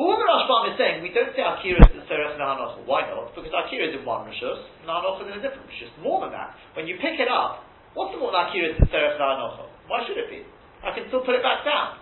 all 0.00 0.16
the 0.16 0.24
Rashbam 0.24 0.72
is 0.72 0.76
saying, 0.80 1.04
we 1.04 1.12
don't 1.12 1.36
say 1.36 1.44
Akira 1.44 1.76
is 1.84 1.92
the 1.92 2.04
Serach 2.08 2.40
Nahanocha. 2.40 2.88
Why 2.88 3.04
not? 3.12 3.36
Because 3.36 3.52
Akira 3.52 3.92
is 3.92 4.00
in 4.00 4.08
one 4.08 4.24
Rishus, 4.24 4.64
Nahanocha 4.88 5.28
is 5.28 5.28
in 5.28 5.34
a 5.36 5.42
different 5.44 5.68
Rishus. 5.68 5.92
More 6.00 6.24
than 6.24 6.32
that, 6.32 6.56
when 6.72 6.88
you 6.88 6.96
pick 6.96 7.20
it 7.20 7.28
up, 7.28 7.68
what's 7.92 8.16
the 8.16 8.20
more 8.20 8.32
Akira 8.32 8.72
is 8.72 8.76
the 8.80 8.88
Serach 8.88 9.20
Nahanocha? 9.20 9.68
Why 9.92 10.00
should 10.08 10.16
it 10.16 10.32
be? 10.32 10.48
I 10.80 10.96
can 10.96 11.04
still 11.12 11.20
put 11.20 11.36
it 11.36 11.44
back 11.44 11.68
down. 11.68 12.00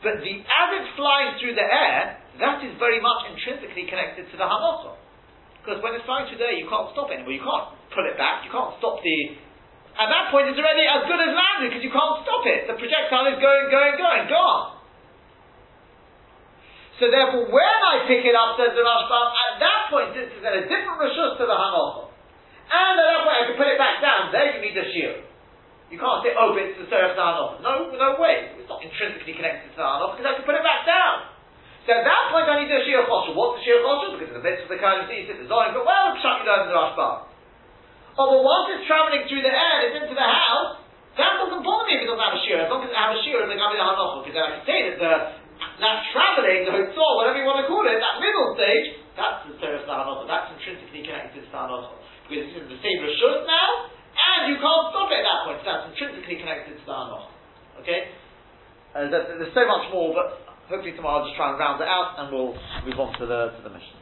But 0.00 0.24
the, 0.24 0.32
as 0.40 0.68
it's 0.80 0.90
flying 0.96 1.36
through 1.36 1.52
the 1.52 1.64
air, 1.64 2.16
that 2.40 2.64
is 2.64 2.72
very 2.80 3.04
much 3.04 3.28
intrinsically 3.28 3.84
connected 3.84 4.32
to 4.32 4.36
the 4.40 4.48
Hanocha. 4.48 4.96
Because 5.60 5.84
when 5.84 5.92
it's 5.92 6.08
flying 6.08 6.24
through 6.32 6.40
the 6.40 6.48
air, 6.48 6.56
you 6.56 6.64
can't 6.64 6.88
stop 6.96 7.12
it 7.12 7.20
anymore. 7.20 7.36
You 7.36 7.44
can't 7.44 7.76
pull 7.92 8.06
it 8.08 8.16
back. 8.16 8.48
You 8.48 8.50
can't 8.52 8.72
stop 8.80 9.04
the. 9.04 9.16
At 10.00 10.08
that 10.08 10.32
point, 10.32 10.48
it's 10.48 10.56
already 10.56 10.88
as 10.88 11.04
good 11.04 11.20
as 11.20 11.36
landed 11.36 11.68
because 11.68 11.84
you 11.84 11.92
can't 11.92 12.16
stop 12.24 12.42
it. 12.48 12.64
The 12.64 12.80
projectile 12.80 13.28
is 13.28 13.36
going, 13.36 13.68
going, 13.68 13.94
going, 14.00 14.24
gone. 14.32 14.80
So 16.96 17.12
therefore, 17.12 17.52
when 17.52 17.80
I 17.84 18.08
pick 18.08 18.24
it 18.24 18.32
up, 18.32 18.56
says 18.56 18.72
the 18.72 18.80
Rashbam, 18.80 19.26
at 19.36 19.54
that 19.60 19.80
point, 19.92 20.08
this 20.16 20.32
is 20.32 20.40
at 20.40 20.52
a 20.56 20.64
different 20.64 20.96
rishus 20.96 21.36
to 21.36 21.44
the 21.44 21.56
Hanocha. 21.56 22.08
And 22.72 22.92
at 22.96 23.04
that 23.04 23.20
point, 23.28 23.36
I 23.36 23.44
can 23.52 23.56
put 23.60 23.68
it 23.68 23.76
back 23.76 24.00
down. 24.00 24.32
There 24.32 24.48
you 24.56 24.60
need 24.64 24.76
the 24.76 24.88
shiur. 24.88 25.29
You 25.90 25.98
can't 25.98 26.22
say, 26.22 26.30
oh, 26.38 26.54
but 26.54 26.62
it's 26.62 26.78
the 26.78 26.86
Seraph 26.86 27.18
Hanocha. 27.18 27.66
No, 27.66 27.90
no 27.90 28.08
way. 28.22 28.54
It's 28.54 28.70
not 28.70 28.78
intrinsically 28.78 29.34
connected 29.34 29.74
to 29.74 29.76
the 29.76 29.82
Hanocha 29.82 30.14
because 30.14 30.28
I 30.30 30.34
can 30.38 30.46
put 30.46 30.54
it 30.54 30.62
back 30.62 30.86
down. 30.86 31.34
So 31.82 31.98
at 31.98 32.06
that 32.06 32.22
point, 32.30 32.46
I 32.46 32.62
need 32.62 32.70
the 32.70 32.86
shiur 32.86 33.02
chosher. 33.10 33.34
What's 33.34 33.58
the 33.58 33.62
shiur 33.66 33.82
chosher? 33.82 34.14
Because 34.14 34.30
in 34.30 34.38
the 34.38 34.44
midst 34.46 34.62
of 34.68 34.70
the 34.70 34.78
kind 34.78 35.02
of 35.02 35.10
sea, 35.10 35.26
the 35.26 35.50
zoning, 35.50 35.74
but 35.74 35.82
well, 35.82 36.14
down 36.14 36.60
in 36.62 36.70
the 36.70 36.76
Rashbam. 36.78 37.26
Oh, 38.14 38.26
but 38.30 38.40
once 38.46 38.66
it's 38.78 38.86
traveling 38.86 39.26
through 39.26 39.42
the 39.42 39.50
air, 39.50 39.76
it's 39.90 39.96
into 39.98 40.14
the 40.14 40.30
house, 40.30 40.78
that 41.18 41.42
doesn't 41.42 41.66
bother 41.66 41.84
me 41.90 41.98
if 41.98 42.06
it 42.06 42.08
doesn't 42.10 42.22
have 42.22 42.38
a 42.38 42.42
shiur. 42.46 42.62
As 42.62 42.70
long 42.70 42.86
as 42.86 42.92
it 42.92 42.98
has 42.98 43.10
a 43.16 43.20
shiur, 43.26 43.42
it's 43.42 43.50
going 43.50 43.58
to 43.58 43.74
be 43.74 43.80
the. 43.82 43.86
Because 44.22 44.34
then 44.38 44.44
I 44.46 44.50
can 44.54 44.64
say 44.68 44.78
that 44.86 44.96
the 45.00 45.12
that 45.80 45.96
traveling, 46.12 46.68
the 46.68 46.72
hotzah, 46.72 47.10
whatever 47.16 47.40
you 47.40 47.48
want 47.48 47.64
to 47.64 47.66
call 47.66 47.82
it, 47.88 47.96
that 47.96 48.16
middle 48.20 48.54
stage, 48.54 49.00
that's 49.16 49.48
the 49.48 49.56
Teres 49.58 49.84
Lahanocha. 49.88 50.28
That's 50.28 50.52
intrinsically 50.54 51.02
connected 51.02 51.42
to 51.44 51.50
Lahanocha. 51.50 51.96
Because 52.28 52.46
it's 52.46 52.56
in 52.60 52.68
the 52.68 52.80
same 52.80 52.98
Rishus 53.02 53.42
now, 53.48 53.90
and 54.38 54.54
you 54.54 54.58
can't 54.58 54.84
stop 54.90 55.08
it 55.10 55.20
at 55.20 55.26
that 55.26 55.40
point. 55.46 55.58
That's 55.66 55.84
intrinsically 55.92 56.36
connected 56.40 56.78
to 56.78 56.82
the 56.82 56.92
Lahanocha. 56.92 57.30
Okay? 57.82 58.00
Uh, 58.94 59.10
there's 59.10 59.54
so 59.54 59.64
much 59.66 59.86
more, 59.92 60.14
but 60.14 60.42
hopefully 60.66 60.92
tomorrow 60.96 61.22
I'll 61.22 61.26
just 61.28 61.36
try 61.36 61.50
and 61.50 61.58
round 61.58 61.78
it 61.80 61.88
out, 61.88 62.18
and 62.18 62.32
we'll 62.32 62.56
move 62.82 62.98
on 62.98 63.14
to 63.20 63.26
the, 63.26 63.54
to 63.54 63.60
the 63.62 63.70
mission. 63.70 63.99